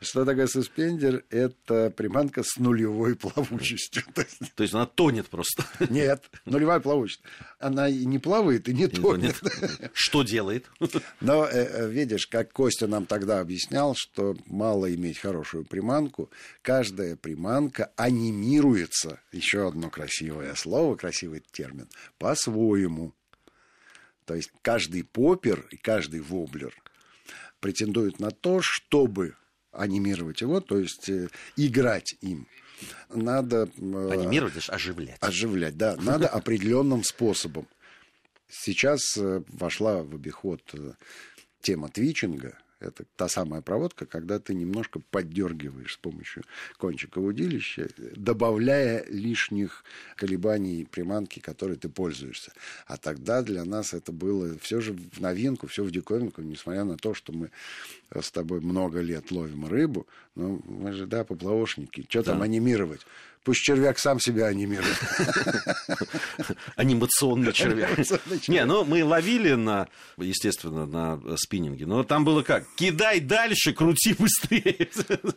Что 0.00 0.24
такое 0.24 0.48
суспендер? 0.48 1.24
Это 1.30 1.90
приманка 1.96 2.42
с 2.42 2.56
нулевой 2.58 3.14
плавучестью. 3.14 4.02
То 4.14 4.22
есть, 4.22 4.54
То 4.54 4.62
есть 4.64 4.74
она 4.74 4.86
тонет 4.86 5.28
просто. 5.28 5.64
Нет, 5.90 6.24
нулевая 6.44 6.80
плавучесть. 6.80 7.20
Она 7.60 7.88
и 7.88 8.04
не 8.04 8.18
плавает, 8.18 8.68
и 8.68 8.74
не 8.74 8.88
тонет. 8.88 9.40
Что 9.92 10.22
делает? 10.22 10.66
Но 11.20 11.44
э, 11.46 11.50
э, 11.52 11.88
видишь, 11.88 12.26
как 12.26 12.52
Костя 12.52 12.86
нам 12.88 13.06
тогда 13.06 13.40
объяснял, 13.40 13.94
что 13.96 14.36
мало 14.46 14.92
иметь 14.94 15.18
хорошую 15.18 15.64
приманку, 15.64 16.30
каждая 16.62 17.16
приманка 17.16 17.90
анимируется, 17.96 19.03
еще 19.32 19.68
одно 19.68 19.90
красивое 19.90 20.54
слово, 20.54 20.96
красивый 20.96 21.42
термин, 21.52 21.88
по-своему. 22.18 23.14
То 24.24 24.34
есть 24.34 24.50
каждый 24.62 25.04
попер 25.04 25.66
и 25.70 25.76
каждый 25.76 26.20
воблер 26.20 26.74
претендует 27.60 28.20
на 28.20 28.30
то, 28.30 28.60
чтобы 28.62 29.36
анимировать 29.72 30.40
его, 30.40 30.60
то 30.60 30.78
есть 30.78 31.08
э, 31.08 31.28
играть 31.56 32.16
им. 32.20 32.46
Надо 33.08 33.68
э, 33.76 34.10
Анимировать, 34.10 34.54
лишь 34.54 34.70
оживлять. 34.70 35.18
оживлять, 35.20 35.76
да, 35.76 35.96
надо 35.96 36.28
определенным 36.28 37.02
способом. 37.02 37.66
Сейчас 38.48 39.16
э, 39.16 39.42
вошла 39.48 40.02
в 40.02 40.14
обиход 40.14 40.62
тема 41.60 41.88
твичинга. 41.88 42.58
Это 42.84 43.04
та 43.16 43.28
самая 43.28 43.60
проводка, 43.62 44.06
когда 44.06 44.38
ты 44.38 44.54
немножко 44.54 45.00
поддергиваешь 45.10 45.94
с 45.94 45.96
помощью 45.96 46.44
кончика 46.78 47.18
удилища, 47.18 47.88
добавляя 48.16 49.04
лишних 49.08 49.84
колебаний 50.16 50.86
приманки, 50.90 51.40
которой 51.40 51.76
ты 51.76 51.88
пользуешься. 51.88 52.52
А 52.86 52.96
тогда 52.96 53.42
для 53.42 53.64
нас 53.64 53.94
это 53.94 54.12
было 54.12 54.56
все 54.58 54.80
же 54.80 54.92
в 54.92 55.20
новинку, 55.20 55.66
все 55.66 55.82
в 55.82 55.90
диковинку, 55.90 56.42
несмотря 56.42 56.84
на 56.84 56.96
то, 56.96 57.14
что 57.14 57.32
мы 57.32 57.50
с 58.14 58.30
тобой 58.30 58.60
много 58.60 59.00
лет 59.00 59.30
ловим 59.30 59.66
рыбу, 59.66 60.06
но 60.34 60.60
мы 60.64 60.92
же, 60.92 61.06
да, 61.06 61.24
поплавошники. 61.24 62.06
Что 62.08 62.22
там 62.22 62.38
Да. 62.38 62.44
анимировать? 62.44 63.00
Пусть 63.44 63.60
червяк 63.60 63.98
сам 63.98 64.18
себя 64.20 64.46
анимирует. 64.46 64.96
Анимационный 66.76 67.52
червяк. 67.52 67.90
Не, 68.48 68.64
ну 68.64 68.84
мы 68.84 69.04
ловили 69.04 69.52
на, 69.52 69.86
естественно, 70.16 70.86
на 70.86 71.20
спиннинге. 71.36 71.84
Но 71.84 72.04
там 72.04 72.24
было 72.24 72.42
как? 72.42 72.64
Кидай 72.76 73.20
дальше, 73.20 73.72
крути 73.72 74.14
быстрее. 74.18 74.88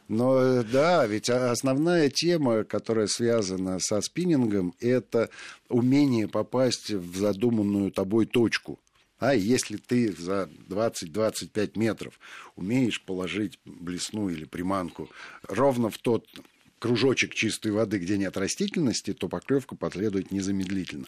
Но 0.08 0.64
да, 0.64 1.06
ведь 1.06 1.30
основная 1.30 2.10
тема, 2.10 2.64
которая 2.64 3.08
связана 3.08 3.80
со 3.80 4.02
спиннингом, 4.02 4.74
это 4.80 5.30
умение 5.70 6.28
попасть 6.28 6.90
в 6.90 7.18
задуманную 7.18 7.92
тобой 7.92 8.26
точку. 8.26 8.80
А 9.20 9.34
если 9.34 9.78
ты 9.78 10.12
за 10.12 10.50
20-25 10.70 11.72
метров 11.76 12.20
умеешь 12.56 13.02
положить 13.04 13.60
блесну 13.66 14.30
или 14.30 14.46
приманку 14.46 15.10
ровно 15.48 15.90
в 15.90 15.98
тот 15.98 16.28
кружочек 16.80 17.34
чистой 17.34 17.72
воды, 17.72 17.98
где 17.98 18.18
нет 18.18 18.38
растительности, 18.38 19.14
то 19.14 19.28
поклевка 19.28 19.76
последует 19.76 20.32
незамедлительно. 20.32 21.06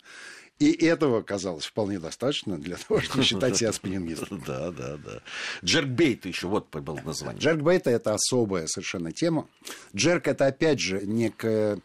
И 0.59 0.71
этого 0.71 1.21
казалось 1.21 1.65
вполне 1.65 1.99
достаточно 1.99 2.57
для 2.57 2.75
того, 2.75 2.99
чтобы 3.01 3.23
считать 3.23 3.57
себя 3.57 3.71
спиннингистом. 3.71 4.43
Да, 4.47 4.71
да, 4.71 4.97
да. 4.97 5.21
Джеркбейт 5.63 6.25
еще, 6.25 6.47
вот 6.47 6.69
было 6.69 6.99
название. 7.05 7.41
Джеркбейта– 7.41 7.89
это 7.91 8.13
особая 8.13 8.67
совершенно 8.67 9.11
тема. 9.11 9.47
Джерк– 9.95 10.27
это, 10.27 10.47
опять 10.47 10.79
же, 10.79 11.05
некое, 11.05 11.79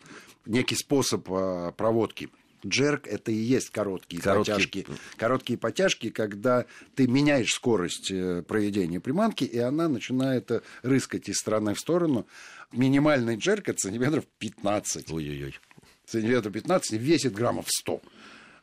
некий 0.47 0.77
способ 0.77 1.27
а, 1.31 1.73
проводки. 1.73 2.31
Джерк– 2.67 3.07
это 3.09 3.31
и 3.31 3.37
есть 3.37 3.71
короткие, 3.71 4.23
Короткие. 4.23 4.55
потяжки. 4.55 4.87
Короткие 5.17 5.59
потяжки, 5.59 6.11
когда 6.11 6.67
ты 6.95 7.07
меняешь 7.07 7.53
скорость 7.53 8.11
э, 8.11 8.43
проведения 8.43 9.01
приманки, 9.01 9.45
и 9.45 9.59
она 9.59 9.89
начинает 9.89 10.51
э, 10.51 10.63
рыскать 10.83 11.29
из 11.29 11.37
стороны 11.37 11.75
в 11.75 11.81
сторону. 11.81 12.27
Минимальный 12.73 13.37
джерк– 13.37 13.69
это 13.71 13.79
сантиметров 13.79 14.25
15. 14.39 15.11
Ой-ой-ой. 15.11 15.59
Сантиметров 16.07 16.53
15 16.53 16.93
и 16.93 16.99
весит 16.99 17.33
граммов 17.33 17.67
100. 17.69 18.03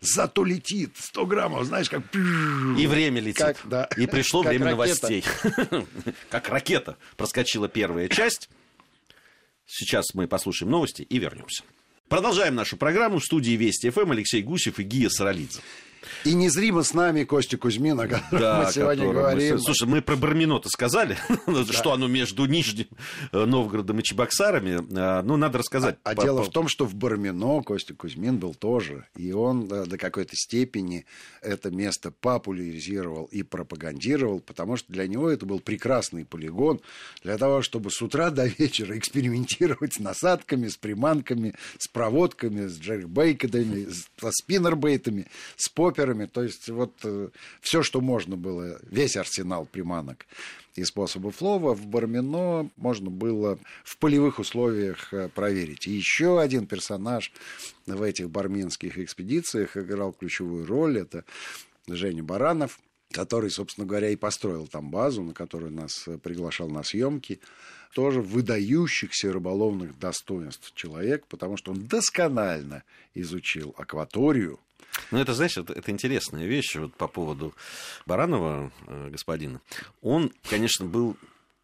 Зато 0.01 0.43
летит 0.43 0.95
100 0.97 1.25
граммов, 1.27 1.65
знаешь, 1.65 1.89
как... 1.89 2.03
И 2.15 2.87
время 2.87 3.21
летит. 3.21 3.37
Как, 3.37 3.57
да. 3.65 3.83
И 3.97 4.07
пришло 4.07 4.41
время 4.41 4.65
ракета. 4.65 4.75
новостей. 4.75 5.23
Как 6.29 6.49
ракета 6.49 6.97
проскочила 7.17 7.67
первая 7.69 8.07
часть. 8.07 8.49
Сейчас 9.67 10.07
мы 10.15 10.27
послушаем 10.27 10.71
новости 10.71 11.03
и 11.03 11.19
вернемся. 11.19 11.63
Продолжаем 12.11 12.55
нашу 12.55 12.75
программу 12.75 13.19
в 13.19 13.23
студии 13.23 13.51
Вести 13.51 13.89
ФМ 13.89 14.11
Алексей 14.11 14.41
Гусев 14.41 14.79
и 14.79 14.83
Гия 14.83 15.07
Саралидзе. 15.07 15.61
И 16.25 16.33
незримо 16.33 16.83
с 16.83 16.93
нами 16.93 17.23
Костя 17.23 17.57
Кузьмин, 17.57 17.99
о 17.99 18.07
котором 18.07 18.65
мы 18.65 18.71
сегодня 18.71 19.07
мы 19.07 19.13
говорим. 19.13 19.59
с- 19.59 19.63
Слушай, 19.63 19.87
мы 19.87 20.01
про 20.01 20.15
Бармино-то 20.15 20.69
сказали, 20.69 21.17
что 21.71 21.91
оно 21.93 22.07
между 22.07 22.45
Нижним 22.45 22.87
э, 23.31 23.45
Новгородом 23.45 23.99
и 23.99 24.03
Чебоксарами. 24.03 24.79
А, 24.97 25.21
Ну, 25.23 25.37
надо 25.37 25.59
рассказать. 25.59 25.97
А 26.03 26.15
По- 26.15 26.23
дело 26.23 26.43
в 26.43 26.49
том, 26.49 26.67
что 26.67 26.85
в 26.85 26.95
Бармино 26.95 27.61
Костя 27.63 27.93
Кузьмин 27.93 28.37
был 28.37 28.53
тоже. 28.55 29.05
И 29.15 29.31
он 29.31 29.71
э, 29.71 29.85
до 29.85 29.97
какой-то 29.97 30.35
степени 30.35 31.05
это 31.41 31.69
место 31.71 32.11
популяризировал 32.11 33.25
и 33.25 33.43
пропагандировал, 33.43 34.39
потому 34.39 34.77
что 34.77 34.91
для 34.91 35.07
него 35.07 35.29
это 35.29 35.45
был 35.45 35.59
прекрасный 35.59 36.25
полигон 36.25 36.81
для 37.23 37.37
того, 37.37 37.61
чтобы 37.61 37.91
с 37.91 38.01
утра 38.01 38.29
до 38.31 38.45
вечера 38.45 38.97
экспериментировать 38.97 39.93
с 39.95 39.99
насадками, 39.99 40.67
с 40.67 40.77
приманками, 40.77 41.53
с 41.77 41.87
проводками, 41.87 42.67
с 42.67 42.77
джеркбейками, 42.79 43.85
с- 43.89 44.07
спиннербейтами, 44.41 45.27
с 45.55 45.69
дроперами, 45.91 46.25
то 46.25 46.43
есть 46.43 46.69
вот 46.69 46.93
э, 47.03 47.29
все, 47.61 47.83
что 47.83 48.01
можно 48.01 48.35
было, 48.35 48.79
весь 48.83 49.17
арсенал 49.17 49.65
приманок 49.65 50.25
и 50.75 50.83
способов 50.83 51.41
лова 51.41 51.73
в 51.73 51.85
Бармино 51.85 52.69
можно 52.77 53.09
было 53.09 53.59
в 53.83 53.97
полевых 53.97 54.39
условиях 54.39 55.13
э, 55.13 55.29
проверить. 55.29 55.87
И 55.87 55.91
еще 55.91 56.39
один 56.39 56.65
персонаж 56.65 57.31
в 57.85 58.01
этих 58.01 58.29
барминских 58.29 58.97
экспедициях 58.97 59.75
играл 59.75 60.13
ключевую 60.13 60.65
роль. 60.65 60.99
Это 60.99 61.25
Женя 61.87 62.23
Баранов, 62.23 62.79
который, 63.11 63.49
собственно 63.49 63.85
говоря, 63.85 64.09
и 64.09 64.15
построил 64.15 64.67
там 64.67 64.89
базу, 64.91 65.23
на 65.23 65.33
которую 65.33 65.71
нас 65.71 66.07
э, 66.07 66.17
приглашал 66.17 66.69
на 66.69 66.83
съемки. 66.83 67.39
Тоже 67.93 68.21
выдающихся 68.21 69.33
рыболовных 69.33 69.99
достоинств 69.99 70.73
человек, 70.75 71.27
потому 71.27 71.57
что 71.57 71.71
он 71.71 71.87
досконально 71.87 72.83
изучил 73.13 73.75
акваторию, 73.77 74.61
ну, 75.11 75.19
это, 75.19 75.33
знаешь, 75.33 75.57
это, 75.57 75.73
это 75.73 75.91
интересная 75.91 76.45
вещь 76.45 76.75
вот 76.75 76.93
по 76.95 77.07
поводу 77.07 77.53
Баранова, 78.05 78.71
э, 78.87 79.09
господина. 79.09 79.61
Он, 80.01 80.31
конечно, 80.49 80.85
был 80.85 81.17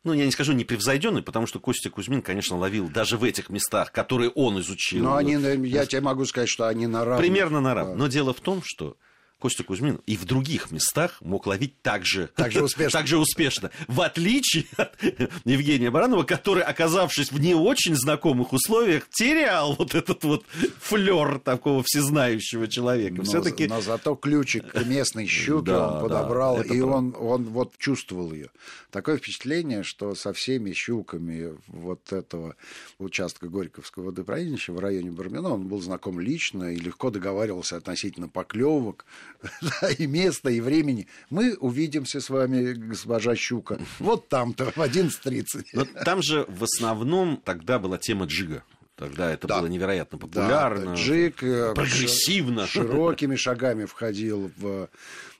ну, 0.03 0.13
я 0.13 0.25
не 0.25 0.31
скажу 0.31 0.53
непревзойденный, 0.53 1.21
потому 1.21 1.47
что 1.47 1.59
Костя 1.59 1.89
Кузьмин, 1.89 2.21
конечно, 2.21 2.55
ловил 2.55 2.87
даже 2.87 3.17
в 3.17 3.25
этих 3.25 3.49
местах, 3.49 3.91
которые 3.91 4.29
он 4.29 4.57
изучил. 4.61 5.03
Но 5.03 5.17
они, 5.17 5.33
я 5.67 5.85
тебе 5.85 5.99
могу 5.99 6.23
сказать, 6.23 6.47
что 6.47 6.65
они 6.65 6.87
на 6.87 7.03
равных. 7.03 7.19
Примерно 7.19 7.59
на 7.59 7.73
равных. 7.73 7.97
Но 7.97 8.07
дело 8.07 8.33
в 8.33 8.39
том, 8.39 8.61
что 8.63 8.95
Костя 9.39 9.63
Кузьмин 9.63 10.01
и 10.07 10.17
в 10.17 10.25
других 10.25 10.71
местах 10.71 11.21
мог 11.21 11.45
ловить 11.45 11.79
так 11.81 12.05
же, 12.05 12.29
так 12.35 12.51
же, 12.51 12.63
успешно. 12.63 12.99
так 12.99 13.07
же 13.07 13.17
успешно. 13.17 13.71
В 13.87 14.01
отличие 14.01 14.65
от 14.77 14.95
Евгения 15.45 15.91
Баранова, 15.91 16.23
который, 16.23 16.63
оказавшись 16.63 17.31
в 17.31 17.39
не 17.39 17.53
очень 17.53 17.95
знакомых 17.95 18.53
условиях, 18.53 19.07
терял 19.09 19.75
вот 19.75 19.93
этот 19.93 20.23
вот 20.23 20.45
флер 20.79 21.39
такого 21.39 21.83
всезнающего 21.83 22.67
человека. 22.67 23.17
Но, 23.17 23.23
Все-таки... 23.23 23.67
но 23.67 23.81
зато 23.81 24.15
ключик 24.15 24.73
местной 24.85 25.27
щуке 25.27 25.71
да, 25.71 25.97
он 25.97 26.01
подобрал, 26.01 26.57
да, 26.57 26.63
и 26.63 26.81
он, 26.81 27.15
он 27.17 27.45
вот 27.45 27.77
чувствовал 27.77 28.33
ее. 28.33 28.49
Такое 28.91 29.17
впечатление, 29.17 29.83
что 29.83 30.15
со 30.15 30.33
всеми 30.33 30.71
щуками 30.71 31.57
вот 31.67 32.11
этого 32.11 32.55
участка 32.97 33.47
Горьковского 33.47 34.05
водопроводнича 34.05 34.73
в 34.73 34.79
районе 34.79 35.11
Бармина 35.11 35.53
он 35.53 35.67
был 35.67 35.81
знаком 35.81 36.19
лично 36.19 36.73
и 36.73 36.77
легко 36.77 37.11
договаривался 37.11 37.77
относительно 37.77 38.29
поклевок 38.29 39.05
и 39.97 40.07
места, 40.07 40.49
и 40.49 40.59
времени. 40.59 41.07
Мы 41.29 41.55
увидимся 41.55 42.21
с 42.21 42.29
вами, 42.29 42.73
госпожа 42.73 43.35
Щука, 43.35 43.79
вот 43.99 44.29
там-то 44.29 44.65
в 44.65 44.77
11.30. 44.77 45.45
Но 45.73 45.85
там 45.85 46.21
же 46.21 46.45
в 46.47 46.63
основном 46.63 47.41
тогда 47.43 47.79
была 47.79 47.97
тема 47.97 48.25
джига. 48.25 48.63
Тогда 48.95 49.31
это 49.31 49.47
да. 49.47 49.59
было 49.59 49.67
невероятно 49.67 50.17
популярно. 50.17 50.85
Да, 50.85 50.93
джиг 50.95 51.43
э, 51.43 51.73
прогрессивно. 51.75 52.65
Широкими 52.67 53.35
шагами 53.35 53.85
входил 53.85 54.51
в 54.57 54.89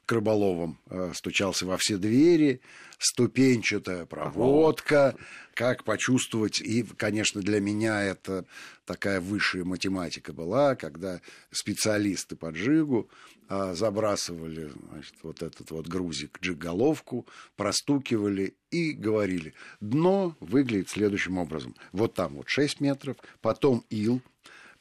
к 0.07 0.11
рыболовам, 0.13 0.79
э, 0.89 1.11
стучался 1.13 1.65
во 1.65 1.77
все 1.77 1.97
двери, 1.97 2.61
ступенчатая 2.97 4.05
проводка, 4.05 5.15
как 5.53 5.83
почувствовать. 5.83 6.61
И, 6.61 6.83
конечно, 6.83 7.41
для 7.41 7.59
меня 7.59 8.01
это 8.01 8.45
такая 8.85 9.19
высшая 9.19 9.65
математика 9.65 10.31
была, 10.31 10.75
когда 10.75 11.19
специалисты 11.51 12.37
по 12.37 12.51
джигу 12.51 13.09
забрасывали 13.49 14.71
значит, 14.91 15.15
вот 15.23 15.41
этот 15.41 15.71
вот 15.71 15.87
грузик 15.87 16.39
джиг-головку, 16.41 17.25
простукивали 17.55 18.55
и 18.71 18.91
говорили, 18.91 19.53
дно 19.79 20.35
выглядит 20.39 20.89
следующим 20.89 21.37
образом. 21.37 21.75
Вот 21.91 22.13
там 22.13 22.35
вот 22.35 22.49
6 22.49 22.81
метров, 22.81 23.17
потом 23.41 23.85
ил, 23.89 24.21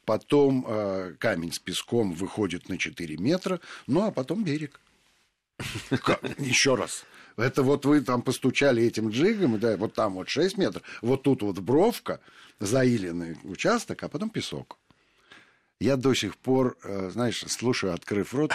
потом 0.04 0.64
э, 0.66 1.14
камень 1.18 1.52
с 1.52 1.58
песком 1.58 2.12
выходит 2.12 2.68
на 2.68 2.78
4 2.78 3.16
метра, 3.18 3.60
ну 3.86 4.02
а 4.02 4.10
потом 4.10 4.44
берег. 4.44 4.80
Еще 6.38 6.74
раз. 6.74 7.04
Это 7.36 7.62
вот 7.62 7.84
вы 7.84 8.00
там 8.00 8.22
постучали 8.22 8.82
этим 8.82 9.10
джигом, 9.10 9.58
да, 9.60 9.76
вот 9.76 9.94
там 9.94 10.14
вот 10.14 10.28
6 10.28 10.56
метров, 10.58 10.82
вот 11.02 11.22
тут 11.22 11.42
вот 11.42 11.58
бровка, 11.58 12.20
заиленный 12.60 13.36
участок, 13.44 14.02
а 14.02 14.08
потом 14.08 14.30
песок. 14.30 14.78
Я 15.80 15.96
до 15.96 16.14
сих 16.14 16.36
пор, 16.36 16.76
э, 16.84 17.10
знаешь, 17.12 17.44
слушаю, 17.48 17.92
открыв 17.92 18.32
рот, 18.32 18.52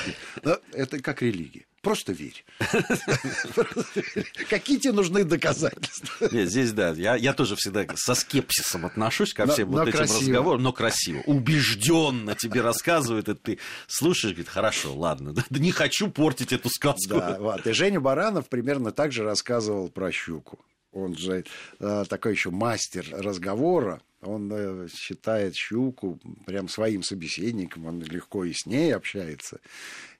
это 0.73 0.99
как 0.99 1.21
религия. 1.21 1.65
Просто 1.81 2.13
верь. 2.13 2.45
Какие 4.49 4.77
тебе 4.77 4.93
нужны 4.93 5.23
доказательства? 5.23 6.29
Нет, 6.31 6.49
здесь 6.49 6.71
да. 6.73 6.91
Я, 6.91 7.15
я 7.15 7.33
тоже 7.33 7.55
всегда 7.55 7.85
со 7.95 8.13
скепсисом 8.13 8.85
отношусь 8.85 9.33
ко 9.33 9.47
всем 9.47 9.71
но, 9.71 9.77
вот 9.77 9.83
но 9.85 9.89
этим 9.89 9.97
красиво. 9.97 10.19
разговорам, 10.19 10.61
но 10.61 10.73
красиво. 10.73 11.23
Убежденно 11.25 12.35
тебе 12.35 12.61
рассказывают, 12.61 13.29
и 13.29 13.33
ты 13.33 13.59
слушаешь, 13.87 14.33
говорит, 14.33 14.49
хорошо, 14.49 14.95
ладно, 14.95 15.33
да, 15.33 15.43
не 15.49 15.71
хочу 15.71 16.11
портить 16.11 16.53
эту 16.53 16.69
сказку. 16.69 17.15
Да, 17.15 17.37
вот. 17.39 17.65
И 17.65 17.71
Женя 17.71 17.99
Баранов 17.99 18.47
примерно 18.47 18.91
так 18.91 19.11
же 19.11 19.23
рассказывал 19.23 19.89
про 19.89 20.11
щуку. 20.11 20.59
Он 20.91 21.15
же 21.15 21.45
э, 21.79 22.03
такой 22.09 22.33
еще 22.33 22.51
мастер 22.51 23.07
разговора. 23.11 24.01
Он 24.21 24.51
э, 24.51 24.87
считает 24.93 25.55
щуку 25.55 26.19
прям 26.45 26.67
своим 26.67 27.01
собеседником, 27.01 27.85
он 27.85 28.01
легко 28.01 28.43
и 28.43 28.53
с 28.53 28.65
ней 28.65 28.93
общается. 28.93 29.59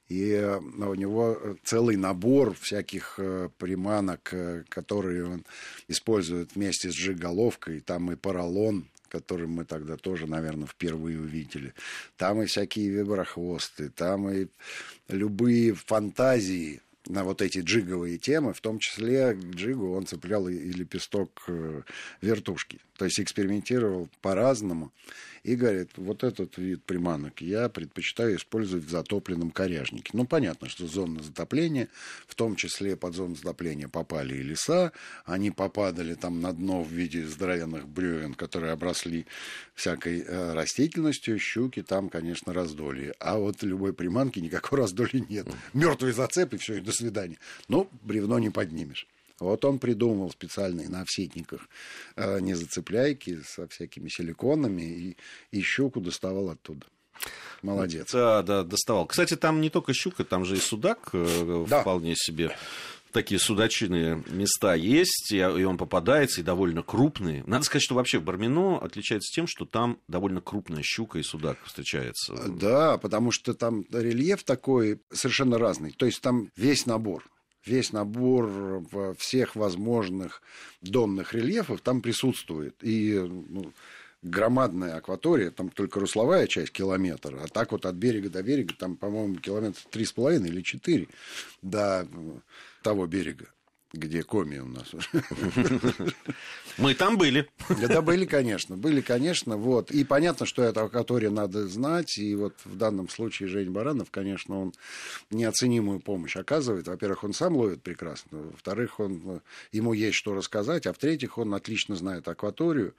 И 0.08 0.32
э, 0.32 0.58
у 0.58 0.94
него 0.96 1.58
целый 1.64 1.98
набор 1.98 2.54
всяких 2.56 3.20
приманок, 3.58 4.34
которые 4.70 5.26
он 5.26 5.46
использует 5.88 6.56
вместе 6.56 6.90
с 6.90 6.94
жиголовкой. 6.94 7.82
Там 7.82 8.12
и 8.12 8.16
поролон, 8.16 8.88
который 9.10 9.48
мы 9.48 9.66
тогда 9.66 9.98
тоже, 9.98 10.26
наверное, 10.26 10.68
впервые 10.68 11.20
увидели. 11.20 11.74
Там 12.16 12.42
и 12.42 12.46
всякие 12.46 12.90
виброхвосты, 12.90 13.90
там 13.90 14.30
и 14.30 14.48
любые 15.10 15.74
фантазии 15.74 16.82
на 17.08 17.24
вот 17.24 17.42
эти 17.42 17.60
джиговые 17.60 18.18
темы, 18.18 18.54
в 18.54 18.62
том 18.62 18.80
числе 18.80 19.34
джигу 19.34 19.94
он 19.96 20.06
цеплял 20.06 20.48
и 20.48 20.72
лепесток 20.72 21.48
вертушки. 22.22 22.80
То 22.98 23.06
есть 23.06 23.20
экспериментировал 23.20 24.10
по-разному 24.22 24.92
и 25.44 25.56
говорит, 25.56 25.90
вот 25.96 26.24
этот 26.24 26.58
вид 26.58 26.84
приманок 26.84 27.42
я 27.42 27.68
предпочитаю 27.68 28.36
использовать 28.36 28.86
в 28.86 28.92
затопленном 28.92 29.50
коряжнике. 29.50 30.12
Ну, 30.14 30.26
понятно, 30.26 30.70
что 30.70 30.86
зона 30.86 31.24
затопления, 31.24 31.88
в 32.28 32.36
том 32.36 32.56
числе 32.56 32.96
под 32.96 33.16
зону 33.16 33.36
затопления 33.36 33.88
попали 33.88 34.36
и 34.36 34.44
леса, 34.44 34.92
они 35.26 35.50
попадали 35.50 36.14
там 36.14 36.42
на 36.42 36.54
дно 36.54 36.84
в 36.84 36.92
виде 36.92 37.26
здоровенных 37.26 37.88
бревен, 37.88 38.36
которые 38.36 38.74
обросли 38.74 39.26
всякой 39.74 40.22
э, 40.22 40.54
растительностью, 40.54 41.40
щуки 41.40 41.82
там, 41.82 42.10
конечно, 42.10 42.54
раздолье. 42.54 43.14
А 43.20 43.38
вот 43.40 43.64
любой 43.64 43.94
приманки 43.94 44.38
никакого 44.38 44.78
раздолья 44.84 45.26
нет. 45.28 45.48
Мертвый 45.74 46.12
зацеп 46.12 46.54
и 46.54 46.58
все, 46.58 46.76
и 46.76 46.82
до 46.92 46.98
свидания. 46.98 47.38
Но 47.68 47.88
бревно 48.04 48.40
не 48.40 48.50
поднимешь. 48.50 49.08
Вот 49.40 49.66
он 49.66 49.80
придумал 49.80 50.30
специальные 50.30 50.88
на 50.88 51.02
овсетниках 51.02 51.68
э, 52.16 52.40
незацепляйки 52.40 53.42
со 53.42 53.68
всякими 53.68 54.08
силиконами 54.08 54.84
и, 54.84 55.18
и 55.52 55.62
щуку 55.62 56.00
доставал 56.00 56.50
оттуда. 56.52 56.86
Молодец. 57.62 58.12
Да, 58.12 58.44
да, 58.44 58.64
доставал. 58.64 59.06
Кстати, 59.08 59.36
там 59.36 59.62
не 59.62 59.70
только 59.70 59.94
щука, 59.94 60.24
там 60.24 60.46
же 60.46 60.58
и 60.58 60.60
судак 60.60 61.10
э, 61.14 61.66
да. 61.68 61.82
вполне 61.82 62.16
себе 62.16 62.56
такие 63.12 63.40
судачиные 63.40 64.24
места 64.28 64.74
есть, 64.74 65.32
и 65.32 65.42
он 65.42 65.78
попадается, 65.78 66.42
и 66.42 66.44
довольно 66.44 66.84
крупные. 66.84 67.44
Надо 67.46 67.64
сказать, 67.64 67.84
что 67.84 67.96
вообще 67.96 68.20
Бармино 68.20 68.78
отличается 68.78 69.34
тем, 69.34 69.48
что 69.48 69.66
там 69.66 70.00
довольно 70.08 70.42
крупная 70.42 70.84
щука 70.84 71.20
и 71.20 71.24
судак 71.24 71.58
встречается. 71.66 72.36
Да, 72.48 72.98
потому 72.98 73.32
что 73.32 73.54
там 73.54 73.86
рельеф 73.92 74.44
такой 74.44 75.00
совершенно 75.12 75.58
разный. 75.58 75.92
То 75.92 76.06
есть 76.06 76.22
там 76.22 76.50
весь 76.56 76.86
набор 76.86 77.24
весь 77.66 77.92
набор 77.92 78.84
всех 79.18 79.56
возможных 79.56 80.42
донных 80.82 81.34
рельефов 81.34 81.82
там 81.82 82.02
присутствует. 82.02 82.76
И 82.82 83.14
ну, 83.20 83.72
громадная 84.22 84.96
акватория, 84.96 85.52
там 85.52 85.70
только 85.70 86.00
русловая 86.00 86.48
часть 86.48 86.72
километра, 86.72 87.40
а 87.44 87.48
так 87.48 87.72
вот 87.72 87.86
от 87.86 87.96
берега 87.96 88.30
до 88.30 88.44
берега, 88.44 88.74
там, 88.78 88.96
по-моему, 88.96 89.36
километр 89.36 89.80
три 89.90 90.06
с 90.06 90.14
половиной 90.14 90.50
или 90.50 90.62
четыре 90.62 91.08
до 91.62 92.08
того 92.82 93.08
берега 93.08 93.48
где 93.94 94.24
коми 94.24 94.58
у 94.60 94.68
нас. 94.68 94.92
Мы 96.78 96.94
там 96.94 97.18
были. 97.18 97.50
Да, 97.90 98.02
были, 98.02 98.26
конечно. 98.26 98.78
Были, 98.78 99.02
конечно. 99.02 99.58
Вот. 99.58 99.92
И 99.92 100.04
понятно, 100.04 100.46
что 100.46 100.64
это 100.64 100.84
акватория 100.84 101.30
надо 101.30 101.68
знать. 101.68 102.18
И 102.18 102.36
вот 102.36 102.56
в 102.64 102.78
данном 102.78 103.10
случае 103.10 103.50
Жень 103.50 103.72
Баранов, 103.72 104.10
конечно, 104.10 104.62
он 104.62 104.74
неоценимую 105.30 106.00
помощь 106.00 106.38
оказывает. 106.38 106.88
Во-первых, 106.88 107.24
он 107.24 107.34
сам 107.34 107.56
ловит 107.56 107.84
прекрасно. 107.84 108.40
Во-вторых, 108.40 109.00
он, 109.00 109.42
ему 109.72 109.94
есть 109.94 110.16
что 110.16 110.34
рассказать. 110.34 110.88
А 110.88 110.94
в-третьих, 110.94 111.38
он 111.38 111.54
отлично 111.54 111.96
знает 111.96 112.28
акваторию. 112.28 112.96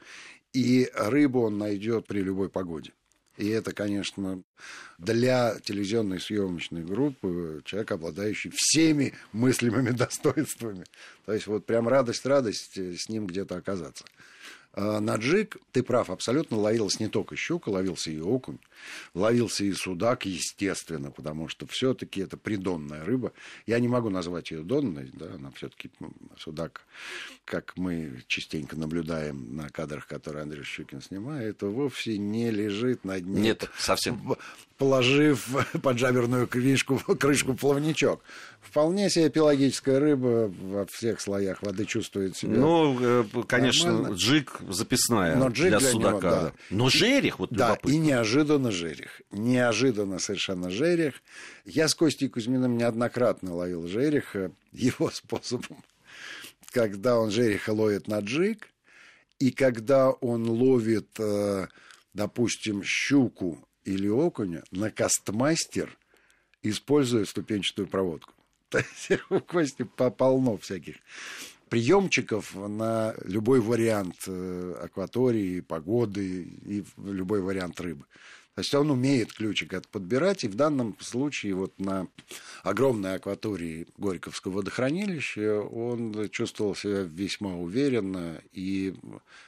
И 0.53 0.91
рыбу 0.95 1.41
он 1.41 1.57
найдет 1.57 2.07
при 2.07 2.21
любой 2.21 2.51
погоде. 2.51 2.93
И 3.37 3.49
это, 3.49 3.73
конечно, 3.73 4.43
для 4.99 5.59
телевизионной 5.61 6.21
съемочной 6.21 6.85
группы 6.85 7.63
человек, 7.65 7.93
обладающий 7.93 8.53
всеми 8.55 9.15
мыслимыми 9.33 9.91
достоинствами. 9.91 10.85
То 11.25 11.33
есть 11.33 11.47
вот 11.47 11.65
прям 11.65 11.89
радость-радость 11.89 12.77
с 12.77 13.09
ним 13.09 13.27
где-то 13.27 13.57
оказаться. 13.57 14.05
А 14.75 15.01
на 15.01 15.17
джиг, 15.17 15.59
ты 15.73 15.83
прав, 15.83 16.09
абсолютно 16.09 16.57
ловилась 16.57 16.99
не 16.99 17.09
только 17.09 17.37
щука, 17.37 17.69
ловился 17.69 18.11
и 18.11 18.19
окунь, 18.21 18.59
ловился 19.13 19.65
и 19.65 19.73
судак, 19.73 20.25
естественно, 20.25 21.11
потому 21.11 21.49
что 21.49 21.67
все-таки 21.67 22.23
это 22.23 22.39
придонная 22.39 23.05
рыба. 23.05 23.33
Я 23.67 23.79
не 23.81 23.89
могу 23.89 24.09
назвать 24.09 24.51
ее 24.51 24.63
донной, 24.63 25.11
да, 25.13 25.35
она 25.35 25.51
все-таки 25.51 25.91
судак, 26.39 26.87
как 27.45 27.77
мы 27.77 28.23
частенько 28.29 28.77
наблюдаем 28.77 29.57
на 29.57 29.69
кадрах, 29.69 30.07
которые 30.07 30.45
Андрей 30.45 30.65
Щукин 30.65 31.03
снимает, 31.03 31.57
это 31.57 31.67
вовсе 31.67 32.17
не 32.17 32.51
лежит 32.51 33.05
на 33.05 33.21
дне. 33.21 33.43
Нет, 33.43 33.69
совсем 33.79 34.37
положив 34.79 35.49
под 35.83 35.99
жаберную 35.99 36.49
крышку, 36.49 36.99
крышку 37.19 37.55
плавничок. 37.55 38.21
Вполне 38.61 39.11
себе 39.11 39.29
пелагическая 39.29 40.01
рыба 40.01 40.53
во 40.61 40.87
всех 40.87 41.21
слоях 41.21 41.63
воды 41.63 41.85
чувствует 41.85 42.37
себя. 42.37 42.57
Ну, 42.57 42.97
э, 43.01 43.25
конечно, 43.47 43.93
Нормально. 43.93 44.17
джиг 44.17 44.62
записная 44.69 45.37
Но 45.37 45.49
для, 45.49 45.81
судака. 45.81 46.11
Него, 46.11 46.21
да. 46.21 46.53
Но 46.71 46.89
жерех, 46.89 47.39
вот 47.39 47.51
Да, 47.51 47.71
любопытно. 47.71 47.91
и 47.91 47.99
неожиданно 47.99 48.71
жерех. 48.71 49.23
Неожиданно 49.31 50.19
совершенно 50.19 50.71
жерех. 50.71 51.15
Я 51.65 51.89
с 51.89 51.95
Костей 51.95 52.29
Кузьминым 52.29 52.77
неоднократно 52.77 53.55
ловил 53.55 53.87
жереха 53.87 54.53
его 54.73 55.11
способом. 55.11 55.83
Когда 56.71 57.19
он 57.19 57.31
жереха 57.31 57.71
ловит 57.71 58.09
на 58.09 58.21
джиг, 58.21 58.69
и 59.39 59.51
когда 59.51 60.11
он 60.11 60.49
ловит, 60.49 61.09
э, 61.19 61.67
допустим, 62.15 62.83
щуку 62.85 63.59
или 63.85 64.09
окуня 64.09 64.63
на 64.71 64.91
кастмастер, 64.91 65.99
используя 66.63 67.25
ступенчатую 67.25 67.89
проводку. 67.89 68.35
То 68.71 68.79
есть 68.79 69.23
у 69.31 69.41
Кости 69.41 69.83
полно 69.83 70.57
всяких 70.57 70.97
приемчиков 71.73 72.55
на 72.55 73.15
любой 73.25 73.61
вариант 73.61 74.25
э, 74.27 74.75
акватории, 74.85 75.61
погоды 75.61 76.43
и 76.67 76.85
любой 76.99 77.41
вариант 77.41 77.81
рыбы. 77.81 78.05
То 78.55 78.61
есть 78.61 78.75
он 78.75 78.91
умеет 78.91 79.33
ключик 79.33 79.73
это 79.73 79.89
подбирать, 79.89 80.45
и 80.45 80.49
в 80.49 80.55
данном 80.55 80.97
случае 81.01 81.55
вот 81.55 81.79
на 81.79 82.07
огромной 82.63 83.15
акватории 83.15 83.87
Горьковского 83.97 84.53
водохранилища 84.53 85.61
он 85.61 86.29
чувствовал 86.29 86.75
себя 86.75 87.03
весьма 87.03 87.57
уверенно 87.57 88.43
и 88.53 88.95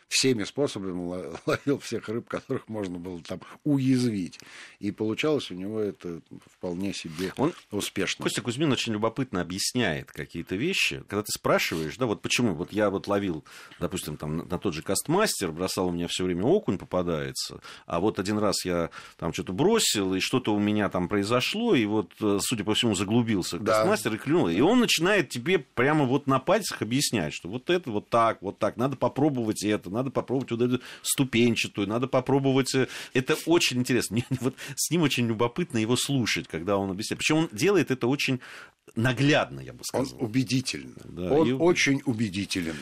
всеми 0.09 0.45
способами 0.45 0.93
ловил 1.47 1.79
всех 1.81 2.09
рыб, 2.09 2.29
которых 2.29 2.69
можно 2.69 2.99
было 2.99 3.21
там 3.21 3.41
уязвить. 3.65 4.41
И 4.79 4.91
получалось 4.91 5.51
у 5.51 5.55
него 5.55 5.81
это 5.81 6.21
вполне 6.47 6.95
себе 6.95 7.33
Он, 7.37 7.53
успешно. 7.71 8.23
Костя 8.23 8.41
Кузьмин 8.41 8.73
очень 8.73 8.93
любопытно 8.93 9.41
объясняет 9.41 10.13
какие-то 10.13 10.57
вещи. 10.57 11.03
Когда 11.09 11.23
ты 11.23 11.33
спрашиваешь, 11.33 11.97
да, 11.97 12.07
вот 12.07 12.23
почему, 12.23 12.55
вот 12.55 12.73
я 12.73 12.91
вот 12.91 13.07
ловил, 13.07 13.45
допустим, 13.81 14.17
там 14.17 14.37
на 14.37 14.59
тот 14.59 14.73
же 14.73 14.83
кастмастер, 14.83 15.53
бросал 15.53 15.89
у 15.89 15.93
меня 15.93 16.07
все 16.09 16.25
время 16.25 16.45
окунь 16.45 16.79
попадается, 16.79 17.61
а 17.87 18.01
вот 18.01 18.19
один 18.19 18.39
раз 18.39 18.65
я 18.65 18.91
там 19.17 19.33
что-то 19.33 19.53
бросил, 19.53 20.15
и 20.15 20.21
что-то 20.21 20.55
у 20.55 20.59
меня 20.59 20.89
там 20.89 21.09
произошло, 21.09 21.75
и 21.75 21.85
вот, 21.87 22.13
э, 22.21 22.39
судя 22.41 22.65
по 22.65 22.75
всему, 22.75 22.95
заглубился 22.95 23.59
да. 23.59 23.79
кастмастер 23.79 24.15
и 24.15 24.19
клюнул. 24.19 24.49
И 24.49 24.61
он 24.61 24.81
начинает 24.81 25.29
тебе 25.29 25.59
прямо 25.59 26.05
вот 26.05 26.27
на 26.27 26.39
пальцах 26.39 26.83
объяснять, 26.83 27.35
что 27.35 27.49
вот 27.49 27.71
это 27.71 27.91
вот 27.91 28.09
так, 28.09 28.43
вот 28.43 28.59
так, 28.59 28.77
надо 28.77 28.97
попробовать 28.97 29.65
это, 29.65 29.91
надо 29.91 30.11
попробовать 30.11 30.51
вот 30.51 30.63
эту 30.63 30.81
ступенчатую, 31.03 31.89
надо 31.89 32.07
попробовать... 32.07 32.75
Э, 32.75 32.89
это 33.13 33.37
очень 33.47 33.79
интересно. 33.79 34.15
Мне 34.15 34.25
вот 34.41 34.55
с 34.77 34.91
ним 34.91 35.03
очень 35.03 35.27
любопытно 35.27 35.79
его 35.79 35.97
слушать, 35.97 36.49
когда 36.49 36.77
он 36.77 36.91
объясняет. 36.91 37.19
Причем 37.19 37.37
он 37.37 37.49
делает 37.53 37.91
это 37.91 38.07
очень 38.07 38.41
наглядно, 38.97 39.61
я 39.61 39.73
бы 39.73 39.85
сказал. 39.85 40.19
Он 40.19 40.27
убедительный. 40.27 40.95
Да, 41.05 41.33
он 41.33 41.49
и... 41.49 41.53
очень 41.53 42.03
убедителен. 42.05 42.77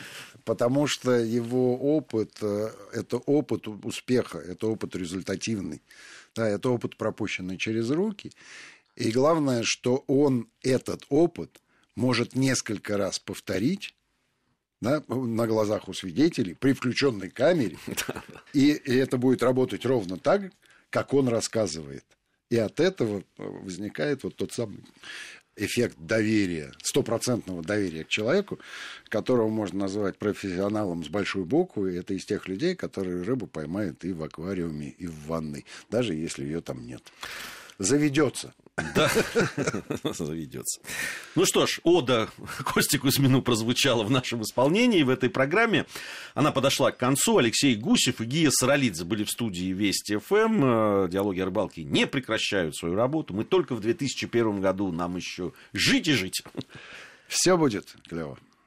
Потому 0.45 0.87
что 0.87 1.11
его 1.11 1.77
опыт 1.77 2.31
э,– 2.41 2.69
это 2.93 3.17
опыт 3.17 3.67
успеха, 3.67 4.39
это 4.39 4.67
опыт 4.67 4.95
результативный. 4.95 5.81
Да, 6.35 6.47
это 6.47 6.69
опыт, 6.69 6.97
пропущенный 6.97 7.57
через 7.57 7.89
руки. 7.91 8.31
И 8.95 9.11
главное, 9.11 9.63
что 9.63 10.03
он 10.07 10.49
этот 10.61 11.05
опыт 11.09 11.61
может 11.95 12.35
несколько 12.35 12.97
раз 12.97 13.19
повторить, 13.19 13.95
да, 14.81 15.03
на 15.07 15.47
глазах 15.47 15.87
у 15.87 15.93
свидетелей, 15.93 16.55
при 16.55 16.73
включенной 16.73 17.29
камере. 17.29 17.77
И, 18.53 18.71
и 18.71 18.95
это 18.95 19.17
будет 19.17 19.41
работать 19.41 19.85
ровно 19.85 20.17
так, 20.17 20.51
как 20.89 21.13
он 21.13 21.27
рассказывает. 21.27 22.05
И 22.49 22.57
от 22.57 22.79
этого 22.79 23.23
возникает 23.37 24.23
вот 24.23 24.35
тот 24.35 24.51
самый 24.51 24.83
эффект 25.55 25.97
доверия, 25.99 26.71
стопроцентного 26.83 27.61
доверия 27.61 28.03
к 28.03 28.09
человеку, 28.09 28.59
которого 29.09 29.49
можно 29.49 29.79
назвать 29.79 30.17
профессионалом 30.17 31.03
с 31.03 31.09
большой 31.09 31.45
буквы. 31.45 31.95
Это 31.97 32.13
из 32.13 32.25
тех 32.25 32.47
людей, 32.47 32.75
которые 32.75 33.23
рыбу 33.23 33.47
поймают 33.47 34.03
и 34.03 34.13
в 34.13 34.23
аквариуме, 34.23 34.89
и 34.89 35.07
в 35.07 35.27
ванной, 35.27 35.65
даже 35.89 36.13
если 36.13 36.43
ее 36.43 36.61
там 36.61 36.85
нет. 36.85 37.03
Заведется. 37.83 38.53
Да, 38.95 39.11
заведется. 40.13 40.81
Ну 41.35 41.45
что 41.45 41.67
ж, 41.67 41.79
ода 41.83 42.29
Кости 42.63 42.97
Кузьмину 42.97 43.41
прозвучала 43.41 44.03
в 44.03 44.09
нашем 44.09 44.41
исполнении 44.41 45.03
в 45.03 45.09
этой 45.09 45.29
программе. 45.29 45.85
Она 46.33 46.51
подошла 46.51 46.91
к 46.91 46.97
концу. 46.97 47.37
Алексей 47.37 47.75
Гусев 47.75 48.21
и 48.21 48.25
Гия 48.25 48.49
Саралидзе 48.51 49.03
были 49.03 49.25
в 49.25 49.29
студии 49.29 49.73
Вести 49.73 50.17
ФМ. 50.17 50.63
Эм. 50.63 51.09
Диалоги 51.09 51.41
о 51.41 51.45
рыбалке 51.45 51.83
не 51.83 52.07
прекращают 52.07 52.75
свою 52.75 52.95
работу. 52.95 53.33
Мы 53.33 53.43
только 53.43 53.75
в 53.75 53.81
2001 53.81 54.61
году. 54.61 54.91
Нам 54.91 55.17
еще 55.17 55.51
жить 55.73 56.07
и 56.07 56.13
жить. 56.13 56.41
Все 57.27 57.57
будет 57.57 57.93
клево. 58.07 58.39